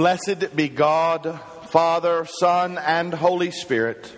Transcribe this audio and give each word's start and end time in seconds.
Blessed 0.00 0.56
be 0.56 0.70
God, 0.70 1.38
Father, 1.68 2.24
Son, 2.24 2.78
and 2.78 3.12
Holy 3.12 3.50
Spirit. 3.50 4.10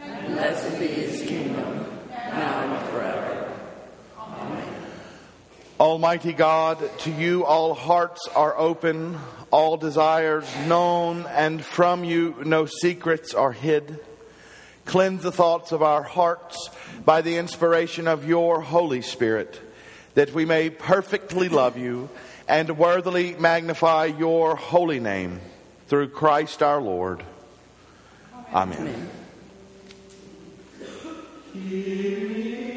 And 0.00 0.36
blessed 0.36 0.78
be 0.78 0.86
his 0.86 1.20
kingdom, 1.22 1.84
now 2.10 2.76
and 2.76 2.88
forever. 2.90 3.52
Amen. 4.16 4.68
Almighty 5.80 6.32
God, 6.32 6.78
to 6.98 7.10
you 7.10 7.44
all 7.44 7.74
hearts 7.74 8.28
are 8.36 8.56
open, 8.56 9.18
all 9.50 9.76
desires 9.76 10.46
known, 10.68 11.26
and 11.26 11.64
from 11.64 12.04
you 12.04 12.36
no 12.44 12.66
secrets 12.66 13.34
are 13.34 13.50
hid. 13.50 13.98
Cleanse 14.84 15.24
the 15.24 15.32
thoughts 15.32 15.72
of 15.72 15.82
our 15.82 16.04
hearts 16.04 16.70
by 17.04 17.20
the 17.20 17.38
inspiration 17.38 18.06
of 18.06 18.28
your 18.28 18.60
Holy 18.60 19.02
Spirit, 19.02 19.60
that 20.14 20.32
we 20.32 20.44
may 20.44 20.70
perfectly 20.70 21.48
love 21.48 21.76
you 21.76 22.10
and 22.48 22.76
worthily 22.78 23.34
magnify 23.38 24.06
your 24.06 24.56
holy 24.56 25.00
name 25.00 25.40
through 25.88 26.08
Christ 26.08 26.62
our 26.62 26.80
Lord. 26.80 27.22
Amen. 28.52 29.08
Amen. 31.56 32.73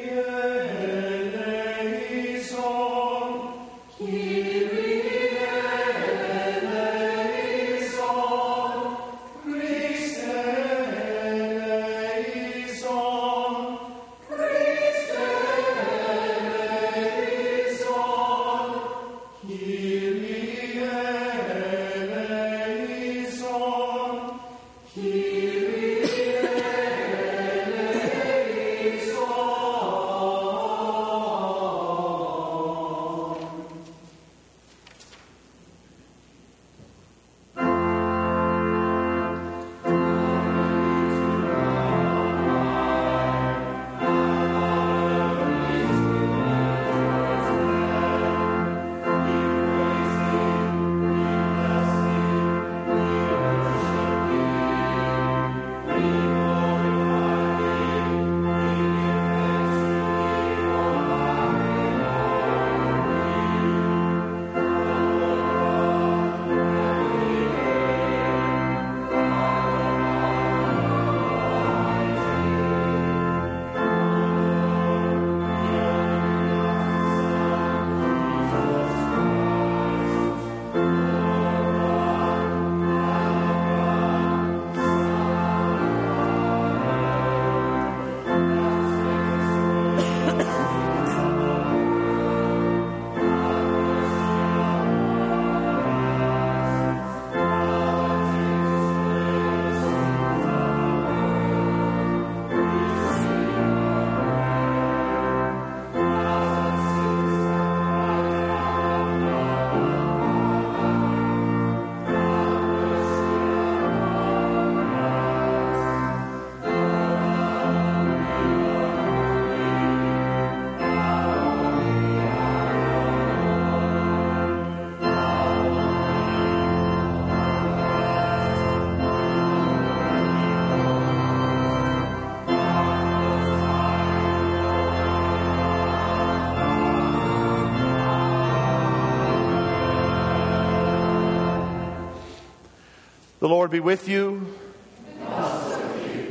The 143.47 143.53
Lord 143.53 143.71
be 143.71 143.79
with 143.79 144.09
you. 144.09 144.45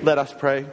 Let 0.02 0.18
us 0.18 0.35
pray. 0.38 0.66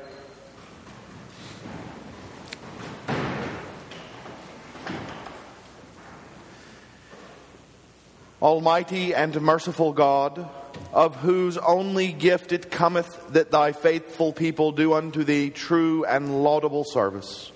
Almighty 8.41 9.15
and 9.15 9.41
merciful 9.41 9.93
God, 9.93 10.50
of 10.91 11.15
whose 11.15 11.57
only 11.57 12.12
gift 12.12 12.51
it 12.51 12.69
cometh 12.69 13.07
that 13.29 13.50
thy 13.50 13.71
faithful 13.71 14.33
people 14.33 14.73
do 14.73 14.91
unto 14.91 15.23
thee 15.23 15.50
true 15.50 16.03
and 16.03 16.43
laudable 16.43 16.83
service, 16.83 17.53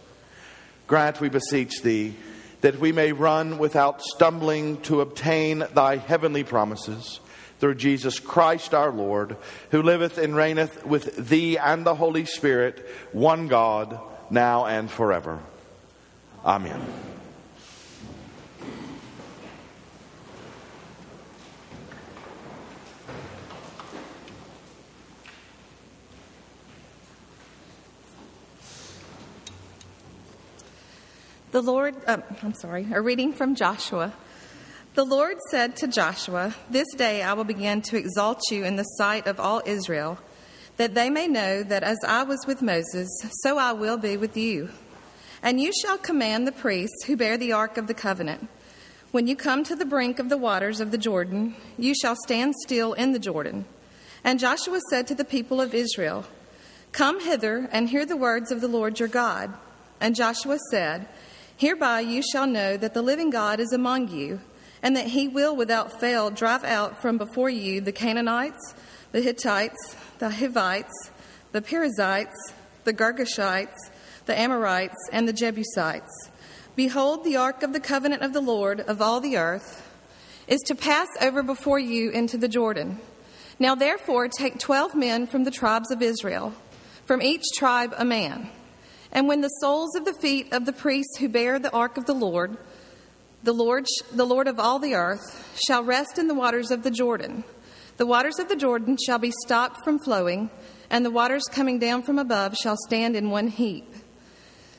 grant, 0.87 1.19
we 1.19 1.27
beseech 1.27 1.81
thee, 1.81 2.15
that 2.61 2.79
we 2.79 2.93
may 2.93 3.11
run 3.11 3.57
without 3.57 4.01
stumbling 4.01 4.79
to 4.83 5.01
obtain 5.01 5.65
thy 5.73 5.97
heavenly 5.97 6.45
promises 6.45 7.19
through 7.59 7.75
Jesus 7.75 8.19
Christ 8.19 8.73
our 8.73 8.91
Lord, 8.91 9.37
who 9.71 9.81
liveth 9.81 10.17
and 10.17 10.35
reigneth 10.35 10.85
with 10.85 11.29
thee 11.29 11.57
and 11.57 11.85
the 11.85 11.95
Holy 11.95 12.25
Spirit, 12.25 12.87
one 13.11 13.47
God, 13.47 13.99
now 14.29 14.65
and 14.65 14.89
forever. 14.89 15.39
Amen. 16.45 16.81
The 31.51 31.61
Lord, 31.63 31.95
uh, 32.05 32.17
I'm 32.43 32.53
sorry, 32.53 32.85
a 32.93 33.01
reading 33.01 33.33
from 33.33 33.55
Joshua. 33.55 34.13
The 34.97 35.05
Lord 35.05 35.37
said 35.51 35.75
to 35.75 35.87
Joshua, 35.87 36.55
This 36.71 36.87
day 36.95 37.21
I 37.21 37.33
will 37.33 37.43
begin 37.43 37.83
to 37.83 37.97
exalt 37.97 38.41
you 38.49 38.65
in 38.65 38.77
the 38.77 38.83
sight 38.97 39.27
of 39.27 39.39
all 39.39 39.61
Israel, 39.63 40.17
that 40.77 40.95
they 40.95 41.11
may 41.11 41.27
know 41.27 41.61
that 41.61 41.83
as 41.83 41.99
I 42.03 42.23
was 42.23 42.43
with 42.47 42.63
Moses, 42.63 43.07
so 43.43 43.59
I 43.59 43.73
will 43.73 43.97
be 43.97 44.17
with 44.17 44.35
you. 44.35 44.69
And 45.43 45.61
you 45.61 45.71
shall 45.71 45.99
command 45.99 46.47
the 46.47 46.51
priests 46.51 47.03
who 47.03 47.15
bear 47.15 47.37
the 47.37 47.51
ark 47.51 47.77
of 47.77 47.85
the 47.85 47.93
covenant. 47.93 48.49
When 49.11 49.27
you 49.27 49.35
come 49.35 49.63
to 49.65 49.75
the 49.75 49.85
brink 49.85 50.17
of 50.17 50.29
the 50.29 50.35
waters 50.35 50.79
of 50.79 50.89
the 50.89 50.97
Jordan, 50.97 51.53
you 51.77 51.93
shall 51.93 52.15
stand 52.25 52.55
still 52.65 52.93
in 52.93 53.11
the 53.11 53.19
Jordan. 53.19 53.65
And 54.23 54.39
Joshua 54.39 54.79
said 54.89 55.05
to 55.09 55.13
the 55.13 55.23
people 55.23 55.61
of 55.61 55.75
Israel, 55.75 56.25
Come 56.91 57.23
hither 57.23 57.69
and 57.71 57.89
hear 57.89 58.07
the 58.07 58.17
words 58.17 58.51
of 58.51 58.61
the 58.61 58.67
Lord 58.67 58.99
your 58.99 59.09
God. 59.09 59.53
And 60.01 60.15
Joshua 60.15 60.57
said, 60.71 61.07
Hereby 61.55 61.99
you 61.99 62.23
shall 62.23 62.47
know 62.47 62.77
that 62.77 62.95
the 62.95 63.03
living 63.03 63.29
God 63.29 63.59
is 63.59 63.71
among 63.71 64.07
you 64.07 64.41
and 64.81 64.95
that 64.95 65.07
he 65.07 65.27
will 65.27 65.55
without 65.55 65.99
fail 65.99 66.29
drive 66.29 66.63
out 66.63 67.01
from 67.01 67.17
before 67.17 67.49
you 67.49 67.81
the 67.81 67.91
Canaanites, 67.91 68.73
the 69.11 69.21
Hittites, 69.21 69.95
the 70.19 70.29
Hivites, 70.29 71.11
the 71.51 71.61
Perizzites, 71.61 72.53
the 72.83 72.93
Girgashites, 72.93 73.89
the 74.25 74.37
Amorites, 74.37 75.09
and 75.11 75.27
the 75.27 75.33
Jebusites. 75.33 76.29
Behold, 76.75 77.23
the 77.23 77.37
ark 77.37 77.63
of 77.63 77.73
the 77.73 77.79
covenant 77.79 78.21
of 78.21 78.33
the 78.33 78.41
Lord 78.41 78.81
of 78.81 79.01
all 79.01 79.19
the 79.19 79.37
earth 79.37 79.83
is 80.47 80.61
to 80.67 80.75
pass 80.75 81.07
over 81.19 81.41
before 81.41 81.79
you 81.79 82.09
into 82.11 82.37
the 82.37 82.47
Jordan. 82.47 82.99
Now, 83.59 83.73
therefore, 83.75 84.27
take 84.27 84.59
twelve 84.59 84.93
men 84.93 85.25
from 85.25 85.43
the 85.43 85.51
tribes 85.51 85.89
of 85.91 86.01
Israel, 86.01 86.53
from 87.05 87.21
each 87.21 87.43
tribe 87.55 87.93
a 87.97 88.05
man. 88.05 88.49
And 89.11 89.27
when 89.27 89.41
the 89.41 89.47
soles 89.47 89.95
of 89.95 90.05
the 90.05 90.13
feet 90.13 90.53
of 90.53 90.65
the 90.65 90.73
priests 90.73 91.17
who 91.17 91.29
bear 91.29 91.57
the 91.57 91.71
ark 91.71 91.97
of 91.97 92.05
the 92.05 92.13
Lord 92.13 92.57
The 93.43 93.53
Lord, 93.53 93.85
the 94.11 94.25
Lord 94.25 94.47
of 94.47 94.59
all 94.59 94.79
the 94.79 94.95
earth, 94.95 95.59
shall 95.67 95.83
rest 95.83 96.17
in 96.17 96.27
the 96.27 96.33
waters 96.33 96.71
of 96.71 96.83
the 96.83 96.91
Jordan. 96.91 97.43
The 97.97 98.05
waters 98.05 98.39
of 98.39 98.49
the 98.49 98.55
Jordan 98.55 98.97
shall 99.05 99.19
be 99.19 99.31
stopped 99.45 99.83
from 99.83 99.99
flowing, 99.99 100.49
and 100.89 101.05
the 101.05 101.11
waters 101.11 101.43
coming 101.51 101.79
down 101.79 102.03
from 102.03 102.19
above 102.19 102.55
shall 102.55 102.75
stand 102.87 103.15
in 103.15 103.29
one 103.29 103.47
heap. 103.47 103.85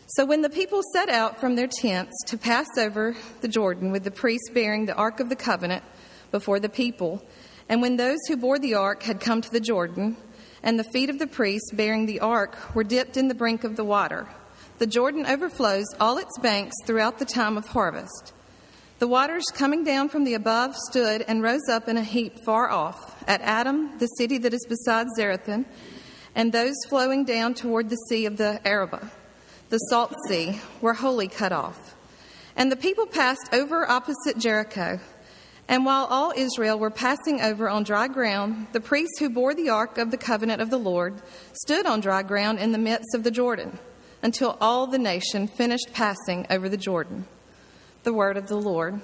So 0.09 0.25
when 0.25 0.43
the 0.43 0.51
people 0.51 0.81
set 0.93 1.09
out 1.09 1.39
from 1.41 1.55
their 1.55 1.69
tents 1.69 2.15
to 2.27 2.39
pass 2.39 2.67
over 2.79 3.15
the 3.41 3.49
Jordan 3.49 3.93
with 3.93 4.05
the 4.05 4.11
priests 4.11 4.51
bearing 4.51 4.87
the 4.87 4.95
Ark 4.95 5.21
of 5.21 5.29
the 5.29 5.37
Covenant 5.37 5.85
before 6.31 6.59
the 6.59 6.69
people, 6.69 7.23
and 7.69 7.83
when 7.83 7.97
those 7.97 8.19
who 8.27 8.37
bore 8.37 8.59
the 8.59 8.75
Ark 8.75 9.03
had 9.03 9.21
come 9.21 9.41
to 9.41 9.51
the 9.51 9.61
Jordan, 9.61 10.17
and 10.63 10.79
the 10.79 10.85
feet 10.93 11.11
of 11.11 11.19
the 11.19 11.27
priests 11.27 11.71
bearing 11.73 12.07
the 12.07 12.21
Ark 12.21 12.75
were 12.75 12.85
dipped 12.85 13.17
in 13.17 13.29
the 13.29 13.35
brink 13.35 13.65
of 13.65 13.77
the 13.77 13.85
water, 13.85 14.29
the 14.79 14.87
Jordan 14.87 15.27
overflows 15.27 15.87
all 16.01 16.19
its 16.19 16.39
banks 16.39 16.75
throughout 16.87 17.19
the 17.19 17.25
time 17.25 17.57
of 17.57 17.69
harvest. 17.69 18.33
The 18.99 19.09
waters 19.09 19.45
coming 19.55 19.85
down 19.85 20.09
from 20.09 20.25
the 20.25 20.35
above 20.35 20.75
stood 20.91 21.25
and 21.29 21.43
rose 21.43 21.69
up 21.71 21.89
in 21.89 21.97
a 21.97 22.03
heap 22.03 22.45
far 22.45 22.69
off, 22.69 23.23
at 23.29 23.41
Adam, 23.43 23.97
the 23.99 24.07
city 24.07 24.39
that 24.39 24.53
is 24.53 24.67
beside 24.69 25.07
Zarethan, 25.17 25.67
and 26.35 26.53
those 26.53 26.75
flowing 26.89 27.25
down 27.25 27.55
toward 27.55 27.91
the 27.91 27.97
sea 28.09 28.27
of 28.27 28.37
the 28.37 28.61
Arabah 28.67 29.09
the 29.71 29.79
Salt 29.79 30.15
Sea, 30.27 30.61
were 30.81 30.95
wholly 30.95 31.29
cut 31.29 31.53
off. 31.53 31.95
And 32.57 32.73
the 32.73 32.77
people 32.77 33.07
passed 33.07 33.51
over 33.53 33.89
opposite 33.89 34.39
Jericho. 34.39 34.99
And 35.69 35.85
while 35.85 36.07
all 36.07 36.33
Israel 36.35 36.79
were 36.79 36.91
passing 36.91 37.43
over 37.43 37.69
on 37.69 37.83
dry 37.83 38.09
ground, 38.09 38.69
the 38.73 38.81
priests 38.81 39.19
who 39.19 39.29
bore 39.29 39.55
the 39.55 39.69
ark 39.69 39.99
of 39.99 40.11
the 40.11 40.17
covenant 40.17 40.63
of 40.63 40.71
the 40.71 40.79
Lord 40.79 41.21
stood 41.53 41.85
on 41.85 42.01
dry 42.01 42.23
ground 42.23 42.59
in 42.59 42.73
the 42.73 42.79
midst 42.79 43.15
of 43.15 43.25
the 43.25 43.31
Jordan 43.31 43.79
until 44.23 44.57
all 44.61 44.87
the 44.87 44.99
nation 44.99 45.47
finished 45.47 45.93
passing 45.93 46.47
over 46.49 46.69
the 46.69 46.79
Jordan. 46.79 47.27
The 48.09 48.15
word 48.15 48.39
of 48.39 48.49
the 48.49 48.57
Lord. 48.57 49.03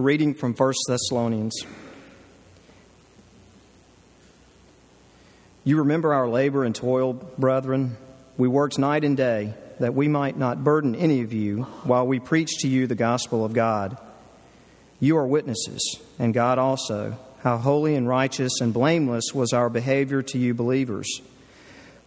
Reading 0.00 0.32
from 0.32 0.54
1 0.54 0.72
Thessalonians. 0.88 1.54
You 5.62 5.76
remember 5.80 6.14
our 6.14 6.26
labor 6.26 6.64
and 6.64 6.74
toil, 6.74 7.12
brethren. 7.12 7.98
We 8.38 8.48
worked 8.48 8.78
night 8.78 9.04
and 9.04 9.14
day 9.14 9.52
that 9.78 9.94
we 9.94 10.08
might 10.08 10.38
not 10.38 10.64
burden 10.64 10.94
any 10.94 11.20
of 11.20 11.34
you 11.34 11.64
while 11.84 12.06
we 12.06 12.18
preach 12.18 12.60
to 12.60 12.68
you 12.68 12.86
the 12.86 12.94
gospel 12.94 13.44
of 13.44 13.52
God. 13.52 13.98
You 15.00 15.18
are 15.18 15.26
witnesses, 15.26 16.00
and 16.18 16.32
God 16.32 16.58
also, 16.58 17.18
how 17.42 17.58
holy 17.58 17.94
and 17.94 18.08
righteous 18.08 18.62
and 18.62 18.72
blameless 18.72 19.34
was 19.34 19.52
our 19.52 19.68
behavior 19.68 20.22
to 20.22 20.38
you 20.38 20.54
believers. 20.54 21.20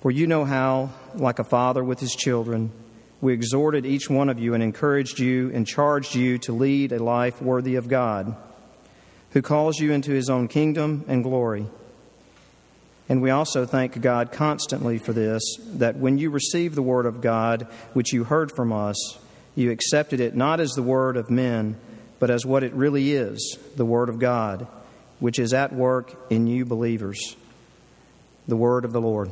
For 0.01 0.09
you 0.09 0.25
know 0.25 0.45
how, 0.45 0.89
like 1.13 1.37
a 1.37 1.43
father 1.43 1.83
with 1.83 1.99
his 1.99 2.15
children, 2.15 2.71
we 3.23 3.31
exhorted 3.31 3.85
each 3.85 4.09
one 4.09 4.27
of 4.27 4.37
you 4.37 4.53
and 4.53 4.61
encouraged 4.61 5.17
you 5.17 5.49
and 5.53 5.65
charged 5.65 6.13
you 6.13 6.37
to 6.39 6.51
lead 6.51 6.91
a 6.91 7.01
life 7.01 7.41
worthy 7.41 7.75
of 7.75 7.87
God, 7.87 8.35
who 9.31 9.41
calls 9.41 9.79
you 9.79 9.93
into 9.93 10.11
his 10.11 10.29
own 10.29 10.49
kingdom 10.49 11.05
and 11.07 11.23
glory. 11.23 11.65
And 13.07 13.21
we 13.21 13.29
also 13.29 13.65
thank 13.65 14.01
God 14.01 14.33
constantly 14.33 14.97
for 14.97 15.13
this 15.13 15.41
that 15.75 15.95
when 15.95 16.17
you 16.17 16.31
received 16.31 16.75
the 16.75 16.81
word 16.81 17.05
of 17.05 17.21
God, 17.21 17.65
which 17.93 18.11
you 18.11 18.25
heard 18.25 18.51
from 18.51 18.73
us, 18.73 19.17
you 19.55 19.71
accepted 19.71 20.19
it 20.19 20.35
not 20.35 20.59
as 20.59 20.71
the 20.71 20.83
word 20.83 21.15
of 21.15 21.29
men, 21.29 21.77
but 22.19 22.29
as 22.29 22.45
what 22.45 22.61
it 22.61 22.73
really 22.73 23.13
is 23.13 23.57
the 23.77 23.85
word 23.85 24.09
of 24.09 24.19
God, 24.19 24.67
which 25.21 25.39
is 25.39 25.53
at 25.53 25.71
work 25.71 26.13
in 26.29 26.45
you 26.45 26.65
believers. 26.65 27.37
The 28.49 28.57
word 28.57 28.83
of 28.83 28.91
the 28.91 28.99
Lord. 28.99 29.31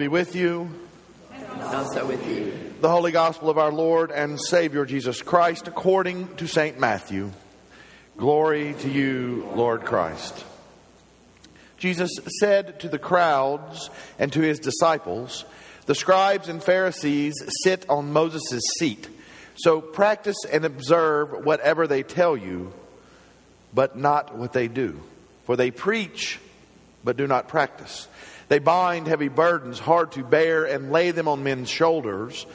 Be 0.00 0.08
with 0.08 0.34
you. 0.34 0.70
And 1.30 1.62
also 1.62 2.06
with 2.06 2.26
you. 2.26 2.72
The 2.80 2.88
Holy 2.88 3.12
Gospel 3.12 3.50
of 3.50 3.58
our 3.58 3.70
Lord 3.70 4.10
and 4.10 4.40
Savior 4.40 4.86
Jesus 4.86 5.20
Christ 5.20 5.68
according 5.68 6.36
to 6.36 6.46
St. 6.46 6.80
Matthew. 6.80 7.30
Glory 8.16 8.74
to 8.78 8.88
you, 8.88 9.46
Lord 9.54 9.84
Christ. 9.84 10.46
Jesus 11.76 12.10
said 12.38 12.80
to 12.80 12.88
the 12.88 12.98
crowds 12.98 13.90
and 14.18 14.32
to 14.32 14.40
his 14.40 14.58
disciples, 14.58 15.44
The 15.84 15.94
scribes 15.94 16.48
and 16.48 16.64
Pharisees 16.64 17.34
sit 17.62 17.84
on 17.90 18.10
Moses' 18.10 18.62
seat. 18.78 19.06
So 19.56 19.82
practice 19.82 20.38
and 20.50 20.64
observe 20.64 21.44
whatever 21.44 21.86
they 21.86 22.04
tell 22.04 22.38
you, 22.38 22.72
but 23.74 23.98
not 23.98 24.34
what 24.34 24.54
they 24.54 24.66
do. 24.66 24.98
For 25.44 25.56
they 25.56 25.70
preach, 25.70 26.38
but 27.04 27.18
do 27.18 27.26
not 27.26 27.48
practice. 27.48 28.08
They 28.50 28.58
bind 28.58 29.06
heavy 29.06 29.28
burdens 29.28 29.78
hard 29.78 30.10
to 30.12 30.24
bear 30.24 30.64
and 30.64 30.90
lay 30.90 31.12
them 31.12 31.28
on 31.28 31.44
men's 31.44 31.70
shoulders, 31.70 32.46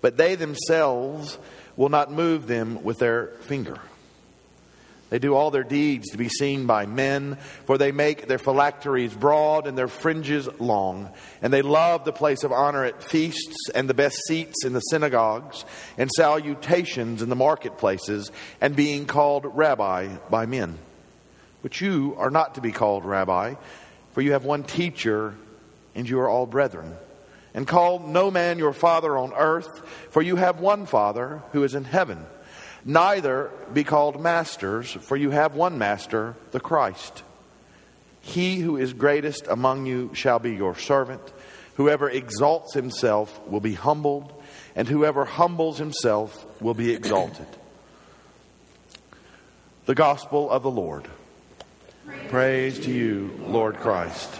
but 0.00 0.16
they 0.16 0.34
themselves 0.34 1.38
will 1.76 1.90
not 1.90 2.10
move 2.10 2.48
them 2.48 2.82
with 2.82 2.98
their 2.98 3.28
finger. 3.42 3.78
They 5.10 5.20
do 5.20 5.36
all 5.36 5.52
their 5.52 5.62
deeds 5.62 6.10
to 6.10 6.18
be 6.18 6.28
seen 6.28 6.66
by 6.66 6.86
men, 6.86 7.38
for 7.66 7.78
they 7.78 7.92
make 7.92 8.26
their 8.26 8.38
phylacteries 8.38 9.14
broad 9.14 9.68
and 9.68 9.78
their 9.78 9.86
fringes 9.86 10.48
long. 10.58 11.08
And 11.40 11.52
they 11.52 11.62
love 11.62 12.04
the 12.04 12.12
place 12.12 12.42
of 12.42 12.50
honor 12.50 12.84
at 12.84 13.00
feasts 13.00 13.70
and 13.76 13.88
the 13.88 13.94
best 13.94 14.18
seats 14.26 14.64
in 14.64 14.72
the 14.72 14.80
synagogues 14.80 15.64
and 15.96 16.10
salutations 16.10 17.22
in 17.22 17.28
the 17.28 17.36
marketplaces 17.36 18.32
and 18.60 18.74
being 18.74 19.06
called 19.06 19.44
rabbi 19.46 20.16
by 20.30 20.46
men. 20.46 20.78
But 21.62 21.80
you 21.80 22.16
are 22.18 22.30
not 22.30 22.56
to 22.56 22.60
be 22.60 22.72
called 22.72 23.04
rabbi, 23.04 23.54
for 24.14 24.20
you 24.20 24.32
have 24.32 24.44
one 24.44 24.64
teacher 24.64 25.36
and 25.94 26.08
you 26.08 26.20
are 26.20 26.28
all 26.28 26.46
brethren. 26.46 26.96
And 27.54 27.66
call 27.66 28.00
no 28.00 28.30
man 28.30 28.58
your 28.58 28.72
father 28.72 29.16
on 29.16 29.32
earth, 29.32 29.82
for 30.10 30.20
you 30.20 30.36
have 30.36 30.58
one 30.58 30.86
Father 30.86 31.42
who 31.52 31.62
is 31.62 31.74
in 31.74 31.84
heaven. 31.84 32.26
Neither 32.84 33.50
be 33.72 33.84
called 33.84 34.20
masters, 34.20 34.90
for 34.90 35.16
you 35.16 35.30
have 35.30 35.54
one 35.54 35.78
master, 35.78 36.36
the 36.50 36.60
Christ. 36.60 37.22
He 38.20 38.56
who 38.56 38.76
is 38.76 38.92
greatest 38.92 39.46
among 39.46 39.86
you 39.86 40.10
shall 40.14 40.38
be 40.38 40.54
your 40.54 40.76
servant. 40.76 41.22
Whoever 41.74 42.10
exalts 42.10 42.74
himself 42.74 43.40
will 43.46 43.60
be 43.60 43.74
humbled, 43.74 44.32
and 44.74 44.88
whoever 44.88 45.24
humbles 45.24 45.78
himself 45.78 46.46
will 46.60 46.74
be 46.74 46.92
exalted. 46.92 47.46
The 49.86 49.94
Gospel 49.94 50.50
of 50.50 50.62
the 50.62 50.70
Lord. 50.70 51.06
Praise 52.28 52.78
to 52.80 52.90
you, 52.90 53.38
Lord 53.46 53.76
Christ. 53.76 54.30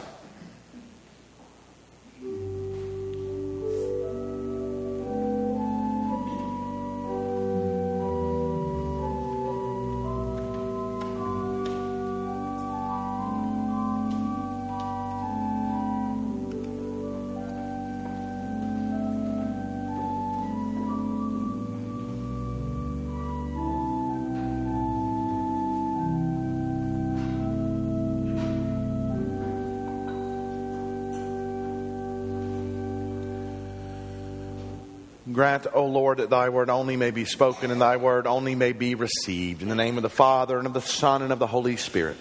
Grant, 35.55 35.73
O 35.73 35.87
Lord, 35.87 36.19
that 36.19 36.31
thy 36.31 36.49
word 36.49 36.69
only 36.69 36.97
may 36.97 37.13
be 37.13 37.25
spoken 37.25 37.71
and 37.71 37.81
thy 37.81 37.97
word 37.97 38.27
only 38.27 38.57
may 38.57 38.73
be 38.73 38.97
received. 38.97 39.63
In 39.63 39.69
the 39.69 39.77
name 39.77 39.97
of 39.97 40.03
the 40.03 40.11
Father, 40.11 40.59
and 40.59 40.67
of 40.67 40.73
the 40.73 40.81
Son, 40.81 41.23
and 41.23 41.33
of 41.33 41.39
the 41.39 41.47
Holy 41.47 41.77
Spirit. 41.77 42.17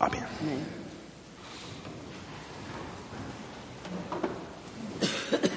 Amen. 0.00 0.26
Amen. 0.42 0.66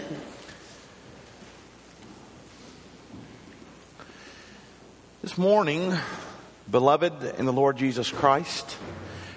This 5.24 5.36
morning, 5.36 5.98
beloved 6.70 7.40
in 7.40 7.48
the 7.48 7.54
Lord 7.54 7.78
Jesus 7.78 8.12
Christ, 8.12 8.78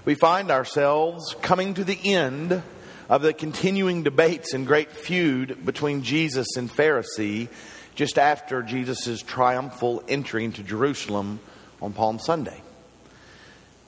we 0.05 0.15
find 0.15 0.51
ourselves 0.51 1.35
coming 1.41 1.73
to 1.73 1.85
the 1.85 1.99
end 2.05 2.63
of 3.09 3.23
the 3.23 3.33
continuing 3.33 4.03
debates 4.03 4.53
and 4.53 4.67
great 4.67 4.91
feud 4.91 5.65
between 5.65 6.03
Jesus 6.03 6.57
and 6.57 6.71
Pharisee 6.71 7.49
just 7.95 8.19
after 8.19 8.63
Jesus' 8.63 9.23
triumphal 9.23 10.03
entry 10.09 10.45
into 10.45 10.63
Jerusalem 10.63 11.41
on 11.81 11.93
Palm 11.93 12.19
Sunday. 12.19 12.61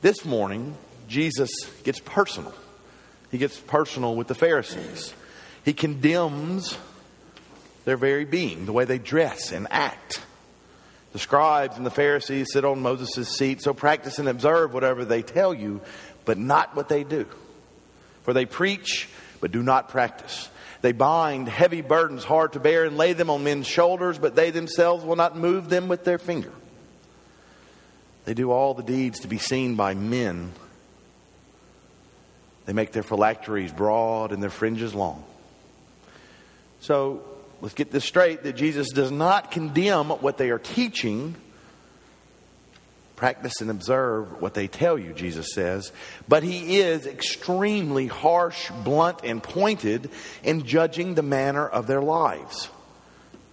This 0.00 0.24
morning, 0.24 0.76
Jesus 1.08 1.50
gets 1.82 2.00
personal. 2.00 2.54
He 3.30 3.38
gets 3.38 3.58
personal 3.58 4.14
with 4.14 4.28
the 4.28 4.34
Pharisees. 4.34 5.12
He 5.64 5.72
condemns 5.72 6.78
their 7.84 7.96
very 7.96 8.24
being, 8.24 8.66
the 8.66 8.72
way 8.72 8.84
they 8.84 8.98
dress 8.98 9.52
and 9.52 9.66
act. 9.70 10.22
The 11.12 11.18
scribes 11.18 11.76
and 11.76 11.84
the 11.84 11.90
Pharisees 11.90 12.48
sit 12.52 12.64
on 12.64 12.80
Moses' 12.80 13.36
seat, 13.36 13.62
so 13.62 13.74
practice 13.74 14.18
and 14.18 14.28
observe 14.28 14.72
whatever 14.72 15.04
they 15.04 15.22
tell 15.22 15.52
you, 15.52 15.80
but 16.24 16.38
not 16.38 16.76
what 16.76 16.88
they 16.88 17.02
do. 17.02 17.26
For 18.28 18.34
they 18.34 18.44
preach, 18.44 19.08
but 19.40 19.52
do 19.52 19.62
not 19.62 19.88
practice. 19.88 20.50
They 20.82 20.92
bind 20.92 21.48
heavy 21.48 21.80
burdens 21.80 22.24
hard 22.24 22.52
to 22.52 22.60
bear 22.60 22.84
and 22.84 22.98
lay 22.98 23.14
them 23.14 23.30
on 23.30 23.42
men's 23.42 23.66
shoulders, 23.66 24.18
but 24.18 24.34
they 24.34 24.50
themselves 24.50 25.02
will 25.02 25.16
not 25.16 25.34
move 25.34 25.70
them 25.70 25.88
with 25.88 26.04
their 26.04 26.18
finger. 26.18 26.52
They 28.26 28.34
do 28.34 28.50
all 28.50 28.74
the 28.74 28.82
deeds 28.82 29.20
to 29.20 29.28
be 29.28 29.38
seen 29.38 29.76
by 29.76 29.94
men. 29.94 30.52
They 32.66 32.74
make 32.74 32.92
their 32.92 33.02
phylacteries 33.02 33.72
broad 33.72 34.32
and 34.32 34.42
their 34.42 34.50
fringes 34.50 34.94
long. 34.94 35.24
So 36.80 37.22
let's 37.62 37.72
get 37.72 37.90
this 37.90 38.04
straight 38.04 38.42
that 38.42 38.56
Jesus 38.56 38.90
does 38.90 39.10
not 39.10 39.52
condemn 39.52 40.10
what 40.10 40.36
they 40.36 40.50
are 40.50 40.58
teaching. 40.58 41.34
Practice 43.18 43.60
and 43.60 43.68
observe 43.68 44.40
what 44.40 44.54
they 44.54 44.68
tell 44.68 44.96
you, 44.96 45.12
Jesus 45.12 45.52
says. 45.52 45.90
But 46.28 46.44
he 46.44 46.78
is 46.78 47.04
extremely 47.04 48.06
harsh, 48.06 48.70
blunt, 48.84 49.22
and 49.24 49.42
pointed 49.42 50.08
in 50.44 50.64
judging 50.64 51.16
the 51.16 51.22
manner 51.24 51.66
of 51.66 51.88
their 51.88 52.00
lives. 52.00 52.68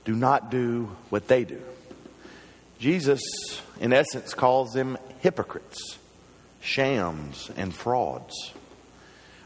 Do 0.04 0.14
not 0.16 0.52
do 0.52 0.96
what 1.10 1.28
they 1.28 1.46
do. 1.46 1.60
Jesus, 2.78 3.24
in 3.80 3.92
essence, 3.92 4.36
calls 4.36 4.72
them 4.74 5.00
hypocrites, 5.22 5.98
shams, 6.62 7.50
and 7.58 7.74
frauds. 7.74 8.54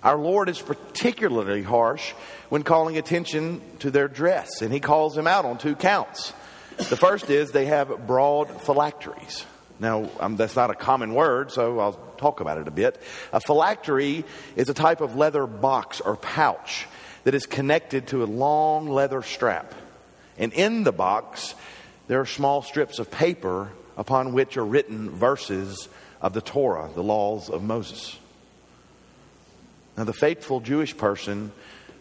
Our 0.04 0.18
Lord 0.18 0.50
is 0.50 0.62
particularly 0.62 1.64
harsh 1.64 2.12
when 2.50 2.64
calling 2.64 2.98
attention 2.98 3.62
to 3.80 3.90
their 3.90 4.10
dress, 4.10 4.62
and 4.62 4.74
he 4.74 4.82
calls 4.82 5.16
them 5.16 5.28
out 5.28 5.46
on 5.46 5.60
two 5.60 5.78
counts. 5.78 6.34
The 6.76 6.98
first 6.98 7.30
is 7.30 7.52
they 7.52 7.68
have 7.68 8.06
broad 8.06 8.50
phylacteries. 8.64 9.46
Now, 9.80 10.10
um, 10.20 10.36
that's 10.36 10.56
not 10.56 10.70
a 10.70 10.76
common 10.76 11.14
word, 11.14 11.52
so 11.52 11.80
I'll 11.80 11.94
talk 12.18 12.42
about 12.42 12.58
it 12.58 12.68
a 12.68 12.72
bit. 12.72 13.02
A 13.32 13.40
phylactery 13.40 14.26
is 14.56 14.70
a 14.70 14.74
type 14.74 15.02
of 15.02 15.16
leather 15.16 15.48
box 15.48 16.02
or 16.02 16.18
pouch 16.18 16.86
that 17.24 17.34
is 17.34 17.46
connected 17.46 18.08
to 18.08 18.24
a 18.24 18.26
long 18.26 18.90
leather 18.90 19.22
strap. 19.22 19.74
And 20.38 20.54
in 20.54 20.84
the 20.84 20.92
box, 20.92 21.56
there 22.08 22.20
are 22.20 22.26
small 22.26 22.62
strips 22.62 23.00
of 23.00 23.10
paper 23.10 23.70
upon 23.98 24.34
which 24.34 24.58
are 24.58 24.66
written 24.66 25.10
verses 25.10 25.88
of 26.22 26.34
the 26.34 26.42
Torah, 26.42 26.90
the 26.94 27.04
laws 27.04 27.50
of 27.50 27.64
Moses. 27.64 28.18
Now, 29.98 30.06
the 30.06 30.14
faithful 30.14 30.60
Jewish 30.60 30.96
person 30.96 31.52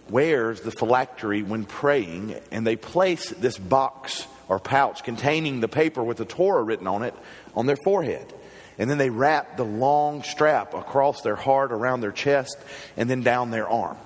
wears 0.09 0.61
the 0.61 0.71
phylactery 0.71 1.43
when 1.43 1.64
praying, 1.64 2.37
and 2.51 2.67
they 2.67 2.77
place 2.77 3.31
this 3.31 3.59
box 3.59 4.27
or 4.48 4.58
pouch 4.58 5.04
containing 5.04 5.61
the 5.61 5.68
paper 5.68 6.02
with 6.02 6.16
the 6.16 6.24
Torah 6.24 6.62
written 6.62 6.87
on 6.87 7.02
it 7.02 7.14
on 7.54 7.66
their 7.66 7.76
forehead. 7.76 8.32
And 8.78 8.88
then 8.88 8.98
they 8.98 9.11
wrap 9.11 9.56
the 9.56 9.64
long 9.64 10.22
strap 10.22 10.72
across 10.72 11.22
their 11.22 11.37
heart, 11.37 11.72
around 11.72 12.00
their 12.00 12.12
chest, 12.12 12.56
and 12.96 13.11
then 13.11 13.22
down 13.22 13.50
their 13.50 13.68
arm. 13.68 13.96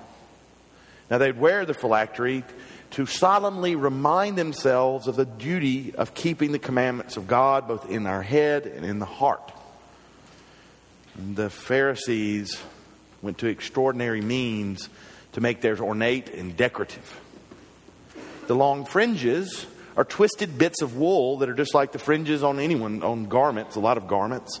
Now, 1.09 1.19
they'd 1.19 1.37
wear 1.37 1.65
the 1.65 1.75
phylactery 1.75 2.43
to 2.91 3.05
solemnly 3.05 3.75
remind 3.75 4.37
themselves 4.37 5.07
of 5.07 5.15
the 5.15 5.25
duty 5.25 5.93
of 5.95 6.13
keeping 6.13 6.51
the 6.51 6.59
commandments 6.59 7.17
of 7.17 7.27
God 7.27 7.67
both 7.67 7.89
in 7.89 8.07
our 8.07 8.21
head 8.21 8.65
and 8.65 8.85
in 8.85 8.99
the 8.99 9.05
heart. 9.05 9.51
And 11.15 11.35
the 11.35 11.49
Pharisees 11.49 12.61
went 13.21 13.39
to 13.39 13.47
extraordinary 13.47 14.21
means 14.21 14.89
to 15.33 15.41
make 15.41 15.61
theirs 15.61 15.79
ornate 15.79 16.29
and 16.29 16.57
decorative. 16.57 17.19
The 18.47 18.55
long 18.55 18.85
fringes 18.85 19.65
are 19.95 20.03
twisted 20.03 20.57
bits 20.57 20.81
of 20.81 20.97
wool 20.97 21.37
that 21.37 21.49
are 21.49 21.53
just 21.53 21.73
like 21.73 21.91
the 21.91 21.99
fringes 21.99 22.43
on 22.43 22.59
anyone 22.59 23.03
on 23.03 23.25
garments, 23.25 23.75
a 23.75 23.79
lot 23.79 23.97
of 23.97 24.07
garments, 24.07 24.59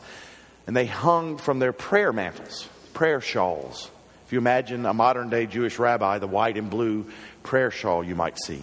and 0.67 0.75
they 0.75 0.85
hung 0.85 1.37
from 1.37 1.59
their 1.59 1.73
prayer 1.73 2.13
mantles, 2.13 2.67
prayer 2.93 3.21
shawls, 3.21 3.89
If 4.25 4.31
you 4.31 4.37
imagine 4.37 4.85
a 4.85 4.93
modern 4.93 5.29
day 5.29 5.45
Jewish 5.45 5.79
rabbi, 5.79 6.19
the 6.19 6.27
white 6.27 6.57
and 6.57 6.69
blue 6.69 7.07
prayer 7.43 7.71
shawl 7.71 8.03
you 8.03 8.15
might 8.15 8.37
see. 8.45 8.61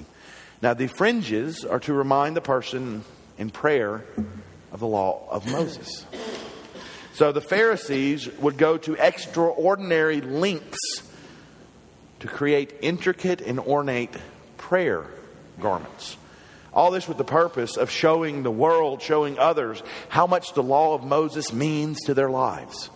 Now, 0.62 0.74
the 0.74 0.86
fringes 0.86 1.64
are 1.64 1.80
to 1.80 1.92
remind 1.92 2.36
the 2.36 2.40
person 2.42 3.04
in 3.38 3.50
prayer 3.50 4.04
of 4.72 4.80
the 4.80 4.86
law 4.86 5.26
of 5.30 5.50
Moses. 5.50 6.04
So 7.14 7.32
the 7.32 7.40
Pharisees 7.40 8.28
would 8.38 8.56
go 8.56 8.78
to 8.78 8.94
extraordinary 8.94 10.20
lengths 10.20 11.02
to 12.20 12.28
create 12.28 12.74
intricate 12.82 13.40
and 13.40 13.58
ornate 13.58 14.14
prayer 14.56 15.06
garments. 15.58 16.16
All 16.72 16.90
this 16.90 17.08
with 17.08 17.18
the 17.18 17.24
purpose 17.24 17.76
of 17.76 17.90
showing 17.90 18.42
the 18.42 18.50
world, 18.50 19.02
showing 19.02 19.38
others 19.38 19.82
how 20.08 20.26
much 20.26 20.54
the 20.54 20.62
law 20.62 20.94
of 20.94 21.02
Moses 21.02 21.52
means 21.52 22.00
to 22.04 22.14
their 22.14 22.30
lives. 22.30 22.90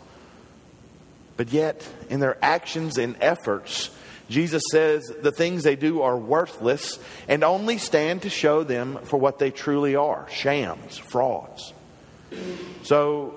But 1.36 1.52
yet, 1.52 1.86
in 2.08 2.20
their 2.20 2.38
actions 2.42 2.98
and 2.98 3.16
efforts, 3.20 3.90
Jesus 4.28 4.62
says 4.70 5.02
the 5.20 5.32
things 5.32 5.64
they 5.64 5.76
do 5.76 6.02
are 6.02 6.16
worthless 6.16 6.98
and 7.28 7.42
only 7.42 7.78
stand 7.78 8.22
to 8.22 8.30
show 8.30 8.62
them 8.62 8.98
for 9.04 9.18
what 9.18 9.38
they 9.38 9.50
truly 9.50 9.96
are 9.96 10.26
shams, 10.30 10.96
frauds. 10.96 11.72
So, 12.84 13.34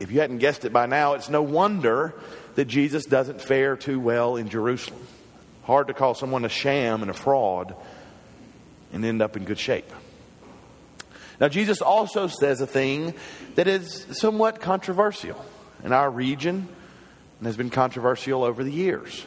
if 0.00 0.10
you 0.10 0.20
hadn't 0.20 0.38
guessed 0.38 0.64
it 0.64 0.72
by 0.72 0.86
now, 0.86 1.14
it's 1.14 1.28
no 1.28 1.42
wonder 1.42 2.14
that 2.54 2.64
Jesus 2.66 3.04
doesn't 3.04 3.40
fare 3.40 3.76
too 3.76 4.00
well 4.00 4.36
in 4.36 4.48
Jerusalem. 4.48 5.00
Hard 5.64 5.86
to 5.86 5.94
call 5.94 6.14
someone 6.14 6.44
a 6.44 6.48
sham 6.48 7.02
and 7.02 7.10
a 7.10 7.14
fraud 7.14 7.76
and 8.92 9.04
end 9.04 9.22
up 9.22 9.36
in 9.36 9.44
good 9.44 9.58
shape. 9.58 9.90
Now, 11.40 11.48
Jesus 11.48 11.82
also 11.82 12.26
says 12.28 12.60
a 12.60 12.66
thing 12.66 13.14
that 13.56 13.66
is 13.66 14.06
somewhat 14.12 14.60
controversial 14.60 15.44
in 15.82 15.92
our 15.92 16.10
region 16.10 16.68
and 17.38 17.46
has 17.46 17.56
been 17.56 17.70
controversial 17.70 18.44
over 18.44 18.62
the 18.62 18.70
years. 18.70 19.26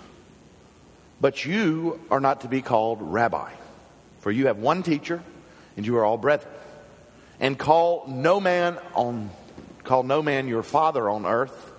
But 1.19 1.45
you 1.45 1.99
are 2.09 2.19
not 2.19 2.41
to 2.41 2.47
be 2.47 2.61
called 2.61 3.01
rabbi, 3.01 3.51
for 4.19 4.31
you 4.31 4.47
have 4.47 4.57
one 4.57 4.83
teacher, 4.83 5.21
and 5.75 5.85
you 5.85 5.97
are 5.97 6.05
all 6.05 6.17
brethren. 6.17 6.53
And 7.39 7.59
call 7.59 8.05
no 8.07 8.39
man 8.39 8.77
on 8.93 9.29
call 9.83 10.03
no 10.03 10.21
man 10.21 10.47
your 10.47 10.63
father 10.63 11.09
on 11.09 11.25
earth, 11.25 11.73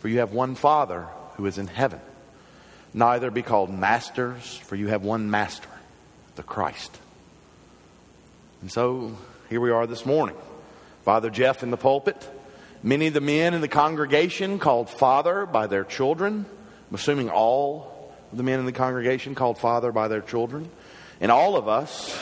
for 0.00 0.08
you 0.08 0.18
have 0.18 0.32
one 0.32 0.54
Father 0.54 1.06
who 1.36 1.46
is 1.46 1.58
in 1.58 1.66
heaven. 1.66 2.00
Neither 2.94 3.30
be 3.30 3.42
called 3.42 3.70
masters, 3.70 4.56
for 4.56 4.76
you 4.76 4.88
have 4.88 5.02
one 5.02 5.30
master, 5.30 5.68
the 6.36 6.42
Christ. 6.42 6.98
And 8.60 8.72
so 8.72 9.16
here 9.48 9.60
we 9.60 9.70
are 9.70 9.86
this 9.86 10.04
morning. 10.04 10.34
Father 11.04 11.30
Jeff 11.30 11.62
in 11.62 11.70
the 11.70 11.76
pulpit. 11.76 12.28
Many 12.82 13.06
of 13.06 13.14
the 13.14 13.20
men 13.20 13.54
in 13.54 13.60
the 13.60 13.68
congregation 13.68 14.58
called 14.58 14.90
Father 14.90 15.46
by 15.46 15.68
their 15.68 15.84
children. 15.84 16.44
I'm 16.88 16.94
assuming 16.94 17.30
all 17.30 18.12
of 18.32 18.36
the 18.36 18.42
men 18.42 18.58
in 18.58 18.66
the 18.66 18.72
congregation 18.72 19.36
called 19.36 19.58
Father 19.58 19.92
by 19.92 20.08
their 20.08 20.20
children. 20.20 20.68
And 21.20 21.30
all 21.30 21.56
of 21.56 21.68
us 21.68 22.20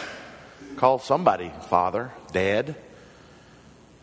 call 0.77 0.99
somebody 0.99 1.51
Father, 1.71 2.13
Dad. 2.33 2.77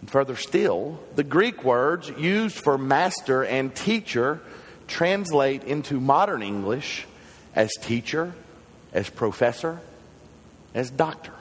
And 0.02 0.10
further 0.10 0.36
still, 0.36 1.00
the 1.16 1.24
Greek 1.24 1.64
words 1.64 2.10
used 2.18 2.56
for 2.56 2.80
master 2.80 3.46
and 3.46 3.76
teacher 3.76 4.42
translate 4.88 5.66
into 5.66 6.00
modern 6.00 6.42
English 6.42 7.06
as 7.54 7.70
teacher, 7.80 8.34
as 8.92 9.08
professor, 9.08 9.80
as 10.74 10.90
doctor. 10.90 11.34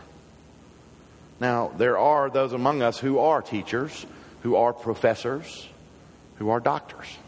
Now, 1.43 1.73
there 1.77 1.99
are 1.99 2.31
those 2.31 2.53
among 2.53 2.83
us 2.83 3.01
who 3.01 3.19
are 3.19 3.43
teachers, 3.43 4.07
who 4.43 4.55
are 4.55 4.73
professors, 4.73 5.69
who 6.37 6.51
are 6.51 6.61
doctors. 6.61 7.19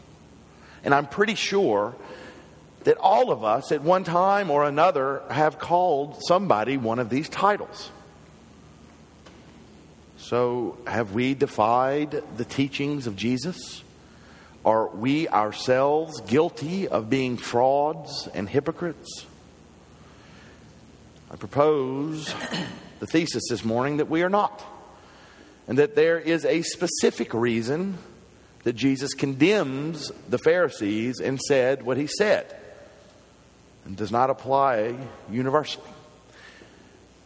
And 0.85 0.95
I'm 0.95 1.09
pretty 1.09 1.35
sure 1.35 1.97
that 2.85 2.97
all 2.99 3.33
of 3.33 3.43
us 3.43 3.73
at 3.73 3.83
one 3.83 4.05
time 4.05 4.53
or 4.53 4.63
another 4.63 5.25
have 5.31 5.59
called 5.59 6.23
somebody 6.29 6.77
one 6.77 7.01
of 7.01 7.11
these 7.11 7.29
titles. 7.29 7.91
So, 10.17 10.79
have 10.87 11.11
we 11.13 11.35
defied 11.35 12.23
the 12.37 12.45
teachings 12.45 13.09
of 13.09 13.17
Jesus? 13.17 13.83
Are 14.65 14.87
we 14.91 15.27
ourselves 15.27 16.21
guilty 16.21 16.87
of 16.87 17.11
being 17.11 17.37
frauds 17.37 18.29
and 18.33 18.49
hypocrites? 18.49 19.27
I 21.33 21.35
propose 21.35 22.33
the 23.05 23.11
thesis 23.11 23.43
this 23.51 23.67
morning 23.67 23.99
that 23.99 24.09
we 24.09 24.23
are 24.23 24.31
not. 24.31 24.65
And 25.69 25.77
that 25.77 25.95
there 25.95 26.19
is 26.19 26.47
a 26.47 26.63
specific 26.63 27.35
reason 27.35 27.99
that 28.63 28.73
Jesus 28.73 29.13
condemns 29.13 30.11
the 30.27 30.39
Pharisees 30.39 31.21
and 31.21 31.39
said 31.39 31.83
what 31.83 31.99
he 31.99 32.07
said 32.07 32.57
and 33.85 33.95
does 33.95 34.11
not 34.11 34.31
apply 34.31 34.97
universally. 35.31 35.91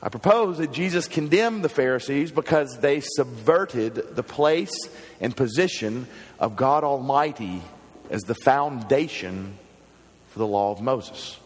I 0.02 0.08
propose 0.08 0.58
that 0.58 0.72
Jesus 0.72 1.06
condemned 1.06 1.62
the 1.62 1.68
Pharisees 1.68 2.32
because 2.32 2.78
they 2.80 3.00
subverted 3.00 4.16
the 4.16 4.24
place 4.24 4.74
and 5.20 5.36
position 5.36 6.08
of 6.40 6.56
God 6.56 6.82
Almighty 6.82 7.62
as 8.10 8.22
the 8.22 8.34
foundation 8.34 9.56
for 10.30 10.40
the 10.40 10.46
law 10.46 10.72
of 10.72 10.80
Moses. 10.80 11.38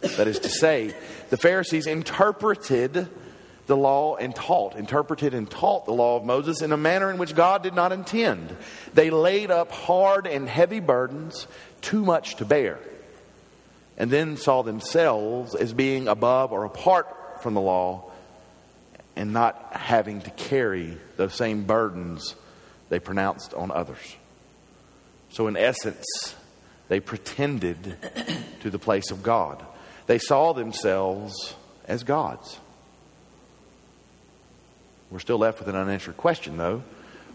That 0.00 0.28
is 0.28 0.38
to 0.40 0.48
say, 0.48 0.94
the 1.30 1.36
Pharisees 1.36 1.88
interpreted 1.88 3.08
the 3.66 3.76
law 3.76 4.16
and 4.16 4.34
taught, 4.34 4.76
interpreted 4.76 5.34
and 5.34 5.50
taught 5.50 5.86
the 5.86 5.92
law 5.92 6.16
of 6.16 6.24
Moses 6.24 6.60
in 6.60 6.72
a 6.72 6.76
manner 6.76 7.10
in 7.10 7.18
which 7.18 7.34
God 7.34 7.62
did 7.62 7.74
not 7.74 7.92
intend. 7.92 8.54
They 8.92 9.10
laid 9.10 9.50
up 9.50 9.72
hard 9.72 10.26
and 10.26 10.48
heavy 10.48 10.80
burdens, 10.80 11.46
too 11.80 12.04
much 12.04 12.36
to 12.36 12.44
bear, 12.44 12.78
and 13.96 14.10
then 14.10 14.36
saw 14.36 14.62
themselves 14.62 15.54
as 15.54 15.72
being 15.72 16.08
above 16.08 16.52
or 16.52 16.64
apart 16.64 17.42
from 17.42 17.54
the 17.54 17.60
law 17.60 18.10
and 19.16 19.32
not 19.32 19.72
having 19.72 20.20
to 20.22 20.30
carry 20.30 20.98
those 21.16 21.34
same 21.34 21.64
burdens 21.64 22.34
they 22.88 22.98
pronounced 22.98 23.54
on 23.54 23.70
others. 23.70 24.16
So, 25.30 25.46
in 25.46 25.56
essence, 25.56 26.34
they 26.88 27.00
pretended 27.00 27.96
to 28.60 28.70
the 28.70 28.78
place 28.78 29.10
of 29.10 29.22
God. 29.22 29.64
They 30.06 30.18
saw 30.18 30.52
themselves 30.52 31.54
as 31.86 32.04
gods. 32.04 32.58
We're 35.14 35.20
still 35.20 35.38
left 35.38 35.60
with 35.60 35.68
an 35.68 35.76
unanswered 35.76 36.16
question, 36.16 36.56
though. 36.56 36.82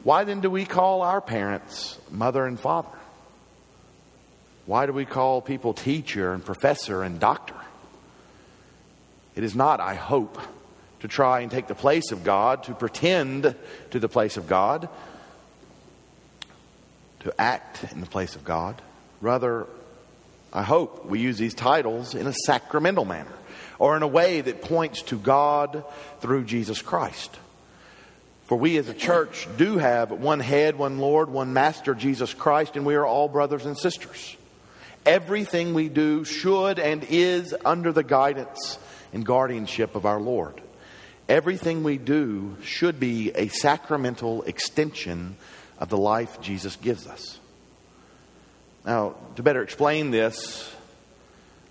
Why 0.04 0.26
then 0.26 0.42
do 0.42 0.50
we 0.50 0.66
call 0.66 1.02
our 1.02 1.22
parents 1.22 1.98
mother 2.12 2.46
and 2.46 2.60
father? 2.60 2.90
Why 4.66 4.86
do 4.86 4.92
we 4.92 5.06
call 5.06 5.42
people 5.42 5.74
teacher 5.74 6.34
and 6.34 6.44
professor 6.44 7.04
and 7.04 7.22
doctor? 7.22 7.56
It 9.34 9.46
is 9.46 9.56
not, 9.56 9.80
I 9.80 9.96
hope, 9.96 10.38
to 11.00 11.08
try 11.08 11.40
and 11.40 11.50
take 11.50 11.68
the 11.68 11.74
place 11.74 12.12
of 12.12 12.26
God, 12.26 12.64
to 12.64 12.74
pretend 12.74 13.56
to 13.92 14.00
the 14.02 14.10
place 14.10 14.36
of 14.36 14.46
God, 14.46 14.90
to 17.22 17.34
act 17.40 17.94
in 17.94 18.02
the 18.02 18.08
place 18.08 18.36
of 18.36 18.44
God. 18.44 18.82
Rather, 19.22 19.68
I 20.52 20.64
hope 20.64 21.06
we 21.06 21.22
use 21.22 21.38
these 21.38 21.54
titles 21.54 22.14
in 22.14 22.28
a 22.28 22.34
sacramental 22.46 23.06
manner 23.06 23.32
or 23.80 23.96
in 23.96 24.04
a 24.04 24.08
way 24.08 24.42
that 24.42 24.62
points 24.62 25.02
to 25.04 25.18
God 25.18 25.86
through 26.20 26.44
Jesus 26.44 26.82
Christ. 26.82 27.38
For 28.50 28.58
we 28.58 28.78
as 28.78 28.90
a 28.90 28.96
church 28.96 29.48
do 29.58 29.78
have 29.78 30.10
one 30.10 30.40
head, 30.40 30.76
one 30.76 30.98
Lord, 30.98 31.30
one 31.30 31.54
Master, 31.54 31.94
Jesus 31.94 32.34
Christ, 32.34 32.76
and 32.76 32.84
we 32.84 32.96
are 32.96 33.06
all 33.06 33.28
brothers 33.28 33.68
and 33.68 33.78
sisters. 33.78 34.36
Everything 35.06 35.76
we 35.76 35.88
do 35.88 36.24
should 36.24 36.80
and 36.80 37.06
is 37.12 37.54
under 37.64 37.92
the 37.92 38.02
guidance 38.02 38.80
and 39.14 39.24
guardianship 39.24 39.94
of 39.94 40.08
our 40.08 40.20
Lord. 40.20 40.60
Everything 41.30 41.84
we 41.84 42.00
do 42.00 42.58
should 42.64 43.00
be 43.00 43.32
a 43.36 43.50
sacramental 43.50 44.42
extension 44.42 45.36
of 45.78 45.90
the 45.90 45.98
life 46.00 46.42
Jesus 46.42 46.76
gives 46.76 47.06
us. 47.06 47.40
Now, 48.84 49.14
to 49.36 49.44
better 49.44 49.62
explain 49.62 50.10
this, 50.10 50.74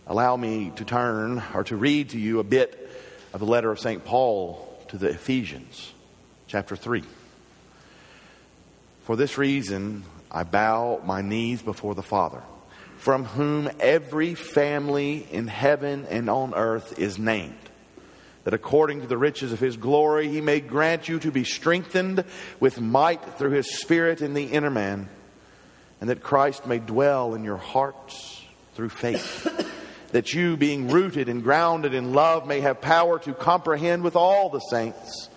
allow 0.06 0.36
me 0.36 0.70
to 0.76 0.84
turn 0.84 1.42
or 1.54 1.64
to 1.64 1.74
read 1.74 2.10
to 2.10 2.20
you 2.20 2.38
a 2.38 2.44
bit 2.44 2.88
of 3.32 3.40
the 3.40 3.46
letter 3.46 3.72
of 3.72 3.80
St. 3.80 4.04
Paul 4.04 4.80
to 4.90 4.96
the 4.96 5.08
Ephesians 5.08 5.92
chapter 6.48 6.74
3. 6.74 7.04
For 9.04 9.16
this 9.16 9.36
reason, 9.36 10.02
I 10.30 10.44
bow 10.44 11.00
my 11.04 11.20
knees 11.20 11.60
before 11.60 11.94
the 11.94 12.02
Father, 12.02 12.42
from 12.96 13.24
whom 13.24 13.70
every 13.78 14.34
family 14.34 15.26
in 15.30 15.46
heaven 15.46 16.06
and 16.08 16.28
on 16.30 16.54
earth 16.54 16.98
is 16.98 17.18
named, 17.18 17.54
that 18.44 18.54
according 18.54 19.02
to 19.02 19.06
the 19.06 19.18
riches 19.18 19.52
of 19.52 19.60
his 19.60 19.76
glory, 19.76 20.28
he 20.28 20.40
may 20.40 20.60
grant 20.60 21.06
you 21.06 21.18
to 21.20 21.30
be 21.30 21.44
strengthened 21.44 22.24
with 22.58 22.80
might 22.80 23.22
through 23.36 23.50
his 23.50 23.78
Spirit 23.78 24.22
in 24.22 24.32
the 24.32 24.44
inner 24.44 24.70
man, 24.70 25.08
and 26.00 26.08
that 26.08 26.22
Christ 26.22 26.66
may 26.66 26.78
dwell 26.78 27.34
in 27.34 27.44
your 27.44 27.58
hearts 27.58 28.42
through 28.74 28.88
faith. 28.88 29.46
that 30.12 30.32
you, 30.32 30.56
being 30.56 30.88
rooted 30.88 31.28
and 31.28 31.42
grounded 31.42 31.92
in 31.92 32.14
love, 32.14 32.46
may 32.46 32.60
have 32.60 32.80
power 32.80 33.18
to 33.18 33.34
comprehend 33.34 34.02
with 34.02 34.16
all 34.16 34.48
the 34.48 34.60
saints 34.60 35.27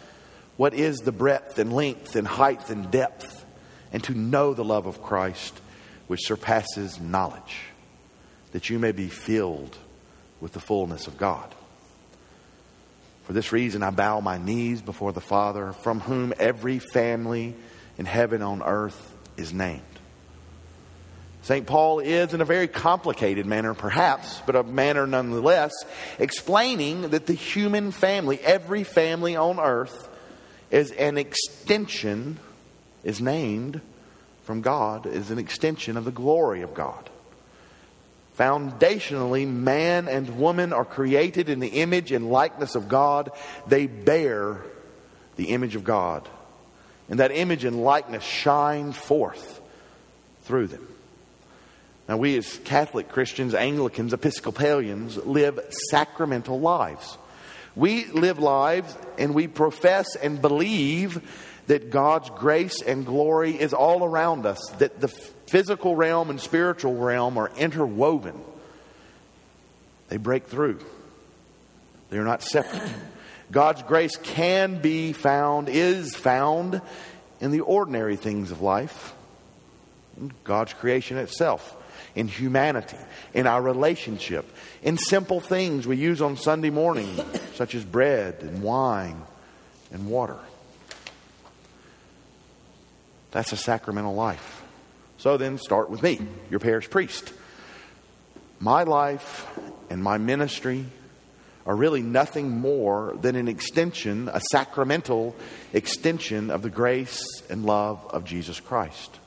what 0.61 0.75
is 0.75 0.99
the 0.99 1.11
breadth 1.11 1.57
and 1.57 1.73
length 1.73 2.15
and 2.15 2.27
height 2.27 2.69
and 2.69 2.91
depth, 2.91 3.45
and 3.91 4.03
to 4.03 4.13
know 4.13 4.53
the 4.53 4.63
love 4.63 4.85
of 4.85 5.01
Christ 5.01 5.59
which 6.05 6.27
surpasses 6.27 6.99
knowledge, 6.99 7.63
that 8.51 8.69
you 8.69 8.77
may 8.77 8.91
be 8.91 9.07
filled 9.07 9.75
with 10.39 10.51
the 10.51 10.59
fullness 10.59 11.07
of 11.07 11.17
God. 11.17 11.55
For 13.23 13.33
this 13.33 13.51
reason, 13.51 13.81
I 13.81 13.89
bow 13.89 14.19
my 14.19 14.37
knees 14.37 14.83
before 14.83 15.11
the 15.11 15.19
Father, 15.19 15.73
from 15.73 15.99
whom 15.99 16.31
every 16.37 16.77
family 16.77 17.55
in 17.97 18.05
heaven 18.05 18.43
on 18.43 18.61
earth 18.61 19.15
is 19.37 19.51
named. 19.51 19.81
St. 21.41 21.65
Paul 21.65 22.01
is, 22.01 22.35
in 22.35 22.41
a 22.41 22.45
very 22.45 22.67
complicated 22.67 23.47
manner, 23.47 23.73
perhaps, 23.73 24.39
but 24.45 24.55
a 24.55 24.61
manner 24.61 25.07
nonetheless, 25.07 25.71
explaining 26.19 27.09
that 27.09 27.25
the 27.25 27.33
human 27.33 27.89
family, 27.89 28.39
every 28.41 28.83
family 28.83 29.35
on 29.35 29.59
earth, 29.59 30.09
is 30.71 30.91
an 30.91 31.17
extension, 31.17 32.39
is 33.03 33.21
named 33.21 33.81
from 34.43 34.61
God, 34.61 35.05
is 35.05 35.29
an 35.29 35.37
extension 35.37 35.97
of 35.97 36.05
the 36.05 36.11
glory 36.11 36.61
of 36.61 36.73
God. 36.73 37.09
Foundationally, 38.37 39.47
man 39.47 40.07
and 40.07 40.39
woman 40.39 40.73
are 40.73 40.85
created 40.85 41.49
in 41.49 41.59
the 41.59 41.67
image 41.67 42.11
and 42.11 42.31
likeness 42.31 42.75
of 42.75 42.87
God. 42.87 43.31
They 43.67 43.85
bear 43.85 44.63
the 45.35 45.49
image 45.49 45.75
of 45.75 45.83
God. 45.83 46.27
And 47.09 47.19
that 47.19 47.31
image 47.31 47.65
and 47.65 47.83
likeness 47.83 48.23
shine 48.23 48.93
forth 48.93 49.59
through 50.43 50.67
them. 50.67 50.87
Now, 52.07 52.17
we 52.17 52.37
as 52.37 52.57
Catholic 52.63 53.09
Christians, 53.09 53.53
Anglicans, 53.53 54.13
Episcopalians 54.13 55.17
live 55.17 55.59
sacramental 55.89 56.59
lives. 56.59 57.17
We 57.75 58.05
live 58.05 58.39
lives 58.39 58.97
and 59.17 59.33
we 59.33 59.47
profess 59.47 60.15
and 60.15 60.41
believe 60.41 61.21
that 61.67 61.89
God's 61.89 62.29
grace 62.31 62.81
and 62.81 63.05
glory 63.05 63.59
is 63.59 63.73
all 63.73 64.03
around 64.03 64.45
us, 64.45 64.59
that 64.79 64.99
the 64.99 65.07
physical 65.07 65.95
realm 65.95 66.29
and 66.29 66.39
spiritual 66.39 66.95
realm 66.95 67.37
are 67.37 67.51
interwoven. 67.57 68.39
They 70.09 70.17
break 70.17 70.47
through, 70.47 70.79
they 72.09 72.17
are 72.17 72.25
not 72.25 72.41
separate. 72.41 72.89
God's 73.51 73.83
grace 73.83 74.15
can 74.15 74.81
be 74.81 75.11
found, 75.11 75.67
is 75.67 76.15
found 76.15 76.81
in 77.41 77.51
the 77.51 77.59
ordinary 77.61 78.15
things 78.15 78.51
of 78.51 78.61
life, 78.61 79.13
in 80.17 80.31
God's 80.45 80.73
creation 80.73 81.17
itself, 81.17 81.75
in 82.15 82.27
humanity, 82.27 82.97
in 83.33 83.47
our 83.47 83.61
relationship, 83.61 84.45
in 84.81 84.97
simple 84.97 85.39
things 85.39 85.87
we 85.87 85.97
use 85.97 86.21
on 86.21 86.37
Sunday 86.37 86.69
morning, 86.69 87.19
such 87.55 87.75
as 87.75 87.83
bread 87.83 88.41
and 88.41 88.61
wine 88.61 89.21
and 89.91 90.07
water. 90.07 90.37
That's 93.31 93.51
a 93.53 93.57
sacramental 93.57 94.13
life. 94.13 94.61
So 95.17 95.37
then, 95.37 95.57
start 95.57 95.89
with 95.89 96.03
me, 96.03 96.19
your 96.49 96.59
parish 96.59 96.89
priest. 96.89 97.31
My 98.59 98.83
life 98.83 99.47
and 99.89 100.03
my 100.03 100.17
ministry 100.17 100.85
are 101.65 101.75
really 101.75 102.01
nothing 102.01 102.49
more 102.49 103.15
than 103.21 103.35
an 103.35 103.47
extension, 103.47 104.29
a 104.33 104.41
sacramental 104.51 105.35
extension 105.73 106.49
of 106.49 106.61
the 106.61 106.69
grace 106.69 107.23
and 107.49 107.65
love 107.65 108.05
of 108.09 108.25
Jesus 108.25 108.59
Christ. 108.59 109.20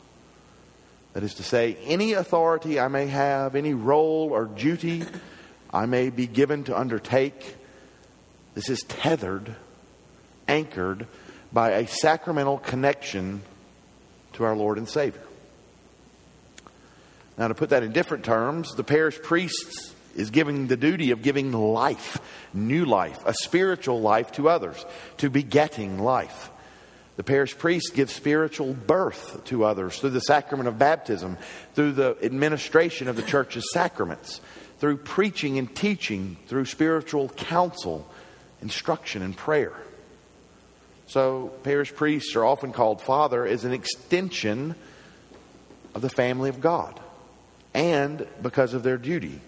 That 1.15 1.23
is 1.23 1.35
to 1.35 1.43
say, 1.43 1.77
any 1.85 2.13
authority 2.13 2.79
I 2.79 2.89
may 2.89 3.07
have, 3.07 3.55
any 3.55 3.73
role 3.73 4.31
or 4.33 4.45
duty 4.47 5.05
I 5.73 5.87
may 5.87 6.11
be 6.11 6.27
given 6.27 6.65
to 6.65 6.79
undertake, 6.79 7.57
this 8.55 8.69
is 8.69 8.81
tethered, 8.83 9.55
anchored 10.47 11.07
by 11.53 11.71
a 11.71 11.87
sacramental 11.87 12.59
connection 12.59 13.43
to 14.35 14.45
our 14.45 14.57
Lord 14.57 14.77
and 14.77 14.89
Savior. 14.89 15.23
Now, 17.39 17.49
to 17.49 17.55
put 17.55 17.71
that 17.71 17.83
in 17.83 17.93
different 17.93 18.25
terms, 18.25 18.75
the 18.75 18.85
parish 18.85 19.21
priest 19.21 19.93
is 20.15 20.31
giving 20.31 20.69
the 20.69 20.77
duty 20.77 21.11
of 21.11 21.23
giving 21.23 21.53
life, 21.53 22.19
new 22.53 22.85
life, 22.85 23.21
a 23.27 23.35
spiritual 23.35 24.01
life 24.01 24.33
to 24.33 24.49
others, 24.49 24.85
to 25.19 25.31
begetting 25.31 25.99
life. 25.99 26.51
The 27.17 27.25
parish 27.25 27.57
priest 27.57 27.93
gives 27.95 28.13
spiritual 28.13 28.75
birth 28.75 29.45
to 29.45 29.65
others 29.65 29.99
through 29.99 30.11
the 30.11 30.21
sacrament 30.21 30.69
of 30.69 30.79
baptism, 30.79 31.39
through 31.75 31.93
the 31.93 32.17
administration 32.23 33.07
of 33.07 33.17
the 33.17 33.23
church's 33.23 33.71
sacraments, 33.73 34.41
through 34.79 34.97
preaching 34.99 35.59
and 35.59 35.75
teaching, 35.75 36.37
through 36.49 36.65
spiritual 36.65 37.29
counsel, 37.29 38.09
instruction, 38.61 39.23
and 39.23 39.37
prayer. 39.37 39.73
So, 41.07 41.53
parish 41.63 41.95
priests 41.95 42.35
are 42.35 42.45
often 42.45 42.73
called 42.73 43.01
father 43.01 43.47
as 43.47 43.65
an 43.65 43.73
extension 43.73 44.75
of 45.95 46.03
the 46.03 46.11
family 46.11 46.49
of 46.49 46.61
God. 46.61 46.99
And 47.75 48.27
because 48.43 48.75
of 48.75 48.83
their 48.83 48.97
duty, 48.97 49.41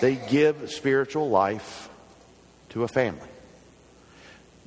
they 0.00 0.14
give 0.14 0.70
spiritual 0.70 1.28
life 1.28 1.90
to 2.70 2.84
a 2.84 2.88
family. 2.88 3.28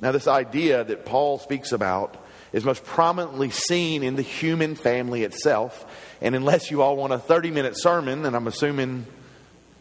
Now, 0.00 0.12
this 0.12 0.28
idea 0.28 0.84
that 0.84 1.04
Paul 1.04 1.38
speaks 1.38 1.72
about 1.72 2.16
is 2.52 2.64
most 2.64 2.84
prominently 2.84 3.50
seen 3.50 4.02
in 4.02 4.16
the 4.16 4.22
human 4.22 4.74
family 4.74 5.22
itself. 5.22 5.86
And 6.20 6.34
unless 6.34 6.70
you 6.70 6.82
all 6.82 6.96
want 6.96 7.12
a 7.12 7.18
30 7.18 7.50
minute 7.50 7.76
sermon, 7.76 8.26
and 8.26 8.34
I'm 8.34 8.46
assuming 8.46 9.06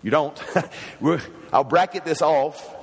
you 0.03 0.11
don't, 0.11 0.41
I'll 1.53 1.63
bracket 1.63 2.05
this 2.05 2.21
off 2.21 2.75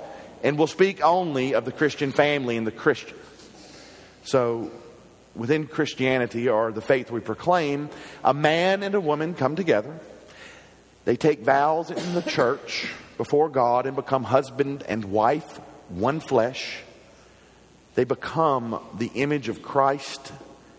and 0.43 0.59
we'll 0.59 0.67
speak 0.67 1.03
only 1.03 1.55
of 1.55 1.65
the 1.65 1.73
Christian 1.73 2.13
family 2.13 2.57
and 2.57 2.67
the 2.67 2.73
Christian. 2.73 3.17
So, 4.25 4.71
within 5.35 5.67
Christianity 5.67 6.49
or 6.49 6.73
the 6.73 6.81
faith 6.81 7.11
we 7.11 7.21
proclaim, 7.21 7.91
a 8.25 8.35
man 8.35 8.83
and 8.83 8.95
a 8.95 9.01
woman 9.01 9.35
come 9.35 9.55
together. 9.55 9.99
They 11.05 11.17
take 11.17 11.41
vows 11.41 11.91
in 11.91 12.15
the 12.15 12.23
church 12.23 12.89
before 13.17 13.49
God 13.49 13.87
and 13.87 13.95
become 13.95 14.25
husband 14.25 14.83
and 14.89 15.05
wife, 15.07 15.59
one 15.89 16.21
flesh. 16.21 16.79
They 17.97 18.05
become 18.05 18.79
the 18.99 19.11
image 19.15 19.49
of 19.49 19.63
Christ 19.63 20.31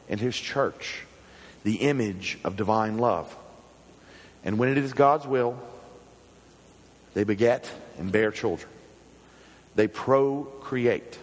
and 0.08 0.20
His 0.20 0.36
church, 0.36 1.02
the 1.64 1.78
image 1.78 2.38
of 2.44 2.56
divine 2.56 3.00
love. 3.00 3.36
And 4.46 4.60
when 4.60 4.70
it 4.70 4.78
is 4.78 4.94
God's 4.94 5.26
will, 5.26 5.60
they 7.16 7.24
beget 7.24 7.70
and 7.98 8.12
bear 8.12 8.30
children. 8.30 8.70
They 9.76 9.88
procreate. 9.88 11.18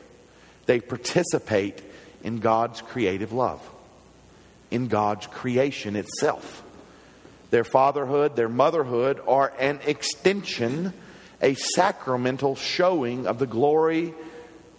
They 0.66 0.80
participate 0.80 1.80
in 2.24 2.40
God's 2.40 2.80
creative 2.80 3.32
love, 3.32 3.62
in 4.72 4.88
God's 4.88 5.28
creation 5.28 5.94
itself. 5.94 6.64
Their 7.50 7.62
fatherhood, 7.62 8.34
their 8.34 8.48
motherhood 8.48 9.20
are 9.28 9.52
an 9.60 9.78
extension, 9.86 10.92
a 11.40 11.54
sacramental 11.54 12.56
showing 12.56 13.28
of 13.28 13.38
the 13.38 13.46
glory 13.46 14.12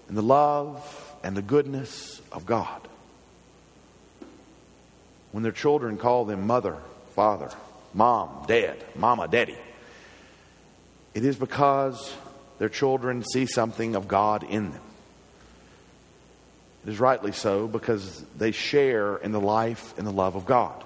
and 0.10 0.18
the 0.18 0.22
love 0.22 1.04
and 1.26 1.36
the 1.36 1.42
goodness 1.42 2.22
of 2.32 2.46
God. 2.46 2.88
When 5.32 5.42
their 5.42 5.52
children 5.52 5.98
call 5.98 6.24
them 6.26 6.46
mother, 6.46 6.78
father, 7.16 7.50
mom, 7.96 8.46
dad, 8.48 8.78
mama, 8.96 9.28
daddy, 9.28 9.58
it 11.16 11.26
is 11.26 11.36
because 11.36 12.14
their 12.60 12.70
children 12.70 13.24
see 13.24 13.48
something 13.48 13.96
of 13.96 14.08
God 14.08 14.44
in 14.44 14.72
them. 14.72 14.82
It 16.86 16.92
is 16.92 17.00
rightly 17.00 17.32
so 17.32 17.68
because 17.68 18.24
they 18.38 18.52
share 18.52 19.18
in 19.18 19.32
the 19.32 19.42
life 19.42 19.98
and 19.98 20.06
the 20.06 20.12
love 20.12 20.36
of 20.36 20.46
God. 20.46 20.84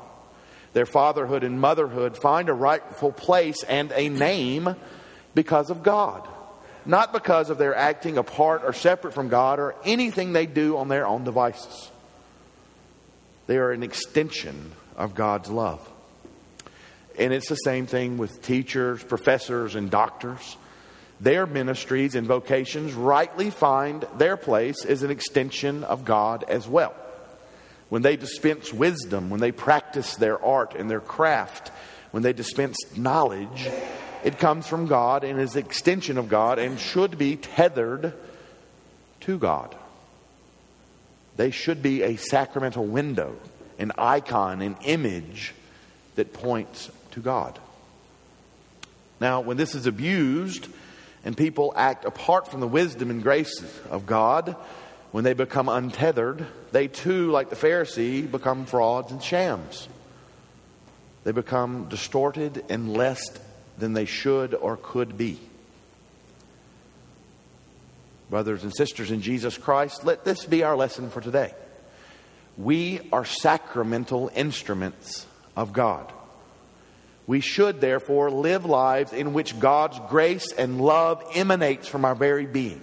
Their 0.71 0.86
fatherhood 0.86 1.43
and 1.43 1.60
motherhood 1.60 2.15
find 2.15 2.47
a 2.47 2.54
rightful 2.54 3.12
place 3.12 3.63
and 3.63 3.91
a 3.91 4.08
name 4.08 4.73
because 5.36 5.69
of 5.69 5.84
God, 5.84 6.25
not 6.85 7.13
because 7.13 7.49
of 7.49 7.57
their 7.57 7.75
acting 7.75 8.17
apart 8.17 8.61
or 8.63 8.73
separate 8.73 9.13
from 9.13 9.29
God 9.29 9.59
or 9.59 9.75
anything 9.85 10.33
they 10.33 10.45
do 10.45 10.77
on 10.77 10.87
their 10.87 11.05
own 11.05 11.23
devices. 11.23 11.91
They 13.47 13.57
are 13.57 13.71
an 13.71 13.83
extension 13.83 14.71
of 14.95 15.15
God's 15.15 15.49
love. 15.49 15.87
And 17.17 17.33
it's 17.33 17.49
the 17.49 17.55
same 17.55 17.85
thing 17.85 18.17
with 18.17 18.41
teachers, 18.41 19.03
professors, 19.03 19.75
and 19.75 19.89
doctors 19.89 20.57
their 21.21 21.45
ministries 21.45 22.15
and 22.15 22.25
vocations 22.25 22.93
rightly 22.93 23.49
find 23.49 24.05
their 24.17 24.37
place 24.37 24.85
as 24.85 25.03
an 25.03 25.11
extension 25.11 25.83
of 25.83 26.05
God 26.05 26.45
as 26.47 26.67
well. 26.67 26.95
When 27.89 28.01
they 28.03 28.15
dispense 28.15 28.71
wisdom, 28.71 29.29
when 29.29 29.41
they 29.41 29.51
practice 29.51 30.15
their 30.15 30.43
art 30.43 30.75
and 30.75 30.89
their 30.89 31.01
craft, 31.01 31.71
when 32.11 32.23
they 32.23 32.33
dispense 32.33 32.77
knowledge, 32.95 33.69
it 34.23 34.39
comes 34.39 34.67
from 34.67 34.88
God 34.88 35.23
and 35.23 35.39
is 35.39 35.55
extension 35.55 36.17
of 36.17 36.29
God 36.29 36.60
and 36.60 36.79
should 36.79 37.17
be 37.17 37.36
tethered 37.36 38.13
to 39.21 39.38
God. 39.38 39.75
They 41.38 41.51
should 41.51 41.82
be 41.82 42.03
a 42.03 42.17
sacramental 42.17 42.86
window, 42.86 43.36
an 43.77 43.93
icon, 43.97 44.62
an 44.62 44.77
image 44.84 45.53
that 46.15 46.34
points 46.34 46.91
to 47.12 47.21
God. 47.21 47.58
Now, 49.21 49.41
when 49.41 49.58
this 49.58 49.75
is 49.75 49.86
abused, 49.86 50.67
and 51.23 51.36
people 51.36 51.73
act 51.75 52.05
apart 52.05 52.47
from 52.47 52.60
the 52.60 52.67
wisdom 52.67 53.10
and 53.10 53.21
grace 53.21 53.63
of 53.89 54.05
God, 54.05 54.55
when 55.12 55.23
they 55.23 55.34
become 55.34 55.69
untethered, 55.69 56.45
they 56.71 56.88
too, 56.88 57.32
like 57.32 57.49
the 57.49 57.55
Pharisee, 57.55 58.29
become 58.29 58.65
frauds 58.65 59.12
and 59.12 59.21
shams. 59.21 59.88
They 61.23 61.32
become 61.32 61.89
distorted 61.89 62.63
and 62.69 62.93
less 62.93 63.21
than 63.79 63.93
they 63.93 64.05
should 64.05 64.53
or 64.53 64.77
could 64.77 65.17
be. 65.17 65.39
Brothers 68.29 68.63
and 68.63 68.75
sisters 68.75 69.09
in 69.09 69.21
Jesus 69.21 69.57
Christ, 69.57 70.05
let 70.05 70.23
this 70.23 70.45
be 70.45 70.63
our 70.63 70.75
lesson 70.75 71.09
for 71.09 71.21
today. 71.21 71.53
We 72.57 73.01
are 73.11 73.25
sacramental 73.25 74.29
instruments 74.35 75.25
of 75.55 75.73
God. 75.73 76.11
We 77.25 77.41
should, 77.41 77.79
therefore, 77.79 78.31
live 78.31 78.65
lives 78.65 79.13
in 79.13 79.33
which 79.33 79.59
God's 79.59 79.99
grace 80.09 80.51
and 80.51 80.81
love 80.81 81.23
emanates 81.35 81.87
from 81.87 82.03
our 82.03 82.15
very 82.15 82.45
being. 82.45 82.81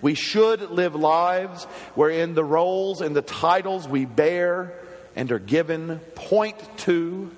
We 0.00 0.14
should 0.14 0.70
live 0.70 0.94
lives 0.94 1.64
wherein 1.94 2.34
the 2.34 2.44
roles 2.44 3.00
and 3.00 3.14
the 3.14 3.22
titles 3.22 3.86
we 3.86 4.04
bear 4.04 4.74
and 5.16 5.30
are 5.32 5.38
given 5.38 5.98
point 6.14 6.56
to 6.78 7.30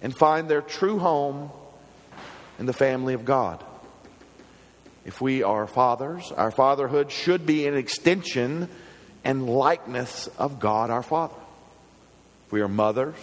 and 0.00 0.16
find 0.16 0.48
their 0.48 0.62
true 0.62 0.98
home 0.98 1.50
in 2.60 2.66
the 2.66 2.72
family 2.74 3.14
of 3.14 3.24
God. 3.24 3.64
If 5.06 5.20
we 5.20 5.42
are 5.42 5.66
fathers, 5.66 6.30
our 6.30 6.50
fatherhood 6.50 7.10
should 7.10 7.46
be 7.46 7.66
an 7.66 7.74
extension 7.74 8.68
and 9.24 9.48
likeness 9.48 10.28
of 10.38 10.60
God 10.60 10.90
our 10.90 11.02
Father. 11.02 11.34
If 12.46 12.52
we 12.52 12.60
are 12.60 12.68
mothers, 12.68 13.16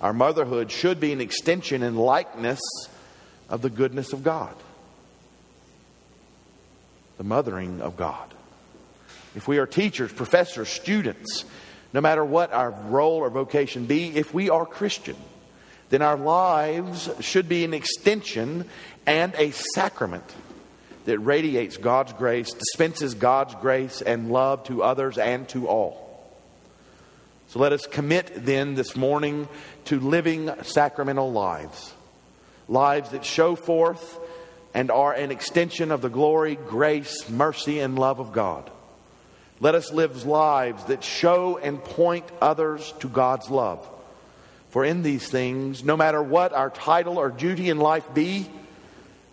our 0.00 0.14
motherhood 0.14 0.72
should 0.72 1.00
be 1.00 1.12
an 1.12 1.20
extension 1.20 1.82
and 1.82 1.98
likeness 1.98 2.60
of 3.50 3.60
the 3.60 3.68
goodness 3.68 4.14
of 4.14 4.24
God, 4.24 4.54
the 7.18 7.24
mothering 7.24 7.82
of 7.82 7.98
God. 7.98 8.32
If 9.34 9.46
we 9.46 9.58
are 9.58 9.66
teachers, 9.66 10.10
professors, 10.10 10.70
students, 10.70 11.44
no 11.92 12.00
matter 12.00 12.24
what 12.24 12.54
our 12.54 12.70
role 12.70 13.18
or 13.18 13.28
vocation 13.28 13.84
be, 13.84 14.16
if 14.16 14.32
we 14.32 14.48
are 14.48 14.64
Christian, 14.64 15.16
then 15.88 16.02
our 16.02 16.16
lives 16.16 17.08
should 17.20 17.48
be 17.48 17.64
an 17.64 17.74
extension 17.74 18.64
and 19.06 19.34
a 19.36 19.52
sacrament 19.52 20.34
that 21.04 21.18
radiates 21.20 21.76
God's 21.76 22.12
grace, 22.12 22.52
dispenses 22.52 23.14
God's 23.14 23.54
grace 23.54 24.02
and 24.02 24.30
love 24.30 24.64
to 24.64 24.82
others 24.82 25.18
and 25.18 25.48
to 25.50 25.68
all. 25.68 26.04
So 27.48 27.60
let 27.60 27.72
us 27.72 27.86
commit 27.86 28.32
then 28.34 28.74
this 28.74 28.96
morning 28.96 29.48
to 29.84 30.00
living 30.00 30.50
sacramental 30.64 31.30
lives, 31.30 31.94
lives 32.68 33.10
that 33.10 33.24
show 33.24 33.54
forth 33.54 34.18
and 34.74 34.90
are 34.90 35.12
an 35.12 35.30
extension 35.30 35.92
of 35.92 36.02
the 36.02 36.10
glory, 36.10 36.56
grace, 36.56 37.30
mercy, 37.30 37.78
and 37.78 37.96
love 37.96 38.18
of 38.18 38.32
God. 38.32 38.68
Let 39.60 39.76
us 39.76 39.92
live 39.92 40.26
lives 40.26 40.84
that 40.84 41.04
show 41.04 41.56
and 41.56 41.82
point 41.82 42.24
others 42.42 42.92
to 42.98 43.08
God's 43.08 43.48
love. 43.48 43.88
For 44.70 44.84
in 44.84 45.02
these 45.02 45.26
things, 45.28 45.84
no 45.84 45.96
matter 45.96 46.22
what 46.22 46.52
our 46.52 46.70
title 46.70 47.18
or 47.18 47.30
duty 47.30 47.70
in 47.70 47.78
life 47.78 48.12
be, 48.12 48.48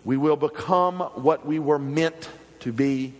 we 0.04 0.16
will 0.16 0.36
become 0.36 1.00
what 1.00 1.46
we 1.46 1.58
were 1.58 1.78
meant 1.78 2.28
to 2.60 2.72
be, 2.72 3.12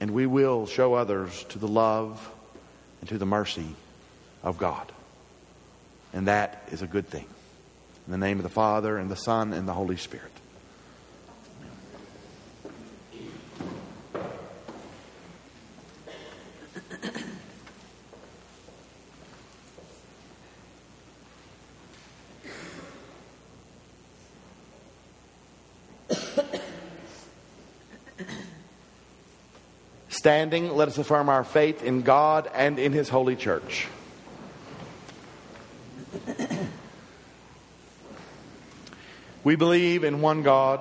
and 0.00 0.10
we 0.12 0.26
will 0.26 0.66
show 0.66 0.94
others 0.94 1.44
to 1.50 1.58
the 1.58 1.68
love 1.68 2.30
and 3.00 3.08
to 3.10 3.18
the 3.18 3.26
mercy 3.26 3.68
of 4.42 4.58
God. 4.58 4.90
And 6.12 6.28
that 6.28 6.68
is 6.70 6.82
a 6.82 6.86
good 6.86 7.08
thing. 7.08 7.26
In 8.06 8.12
the 8.12 8.18
name 8.18 8.38
of 8.38 8.42
the 8.42 8.48
Father, 8.48 8.98
and 8.98 9.10
the 9.10 9.16
Son, 9.16 9.52
and 9.52 9.66
the 9.66 9.72
Holy 9.72 9.96
Spirit. 9.96 10.31
Standing, 30.22 30.70
let 30.76 30.86
us 30.86 30.98
affirm 30.98 31.28
our 31.28 31.42
faith 31.42 31.82
in 31.82 32.02
God 32.02 32.48
and 32.54 32.78
in 32.78 32.92
His 32.92 33.08
holy 33.08 33.34
church. 33.34 33.88
We 39.42 39.56
believe 39.56 40.04
in 40.04 40.20
one 40.20 40.44
God, 40.44 40.78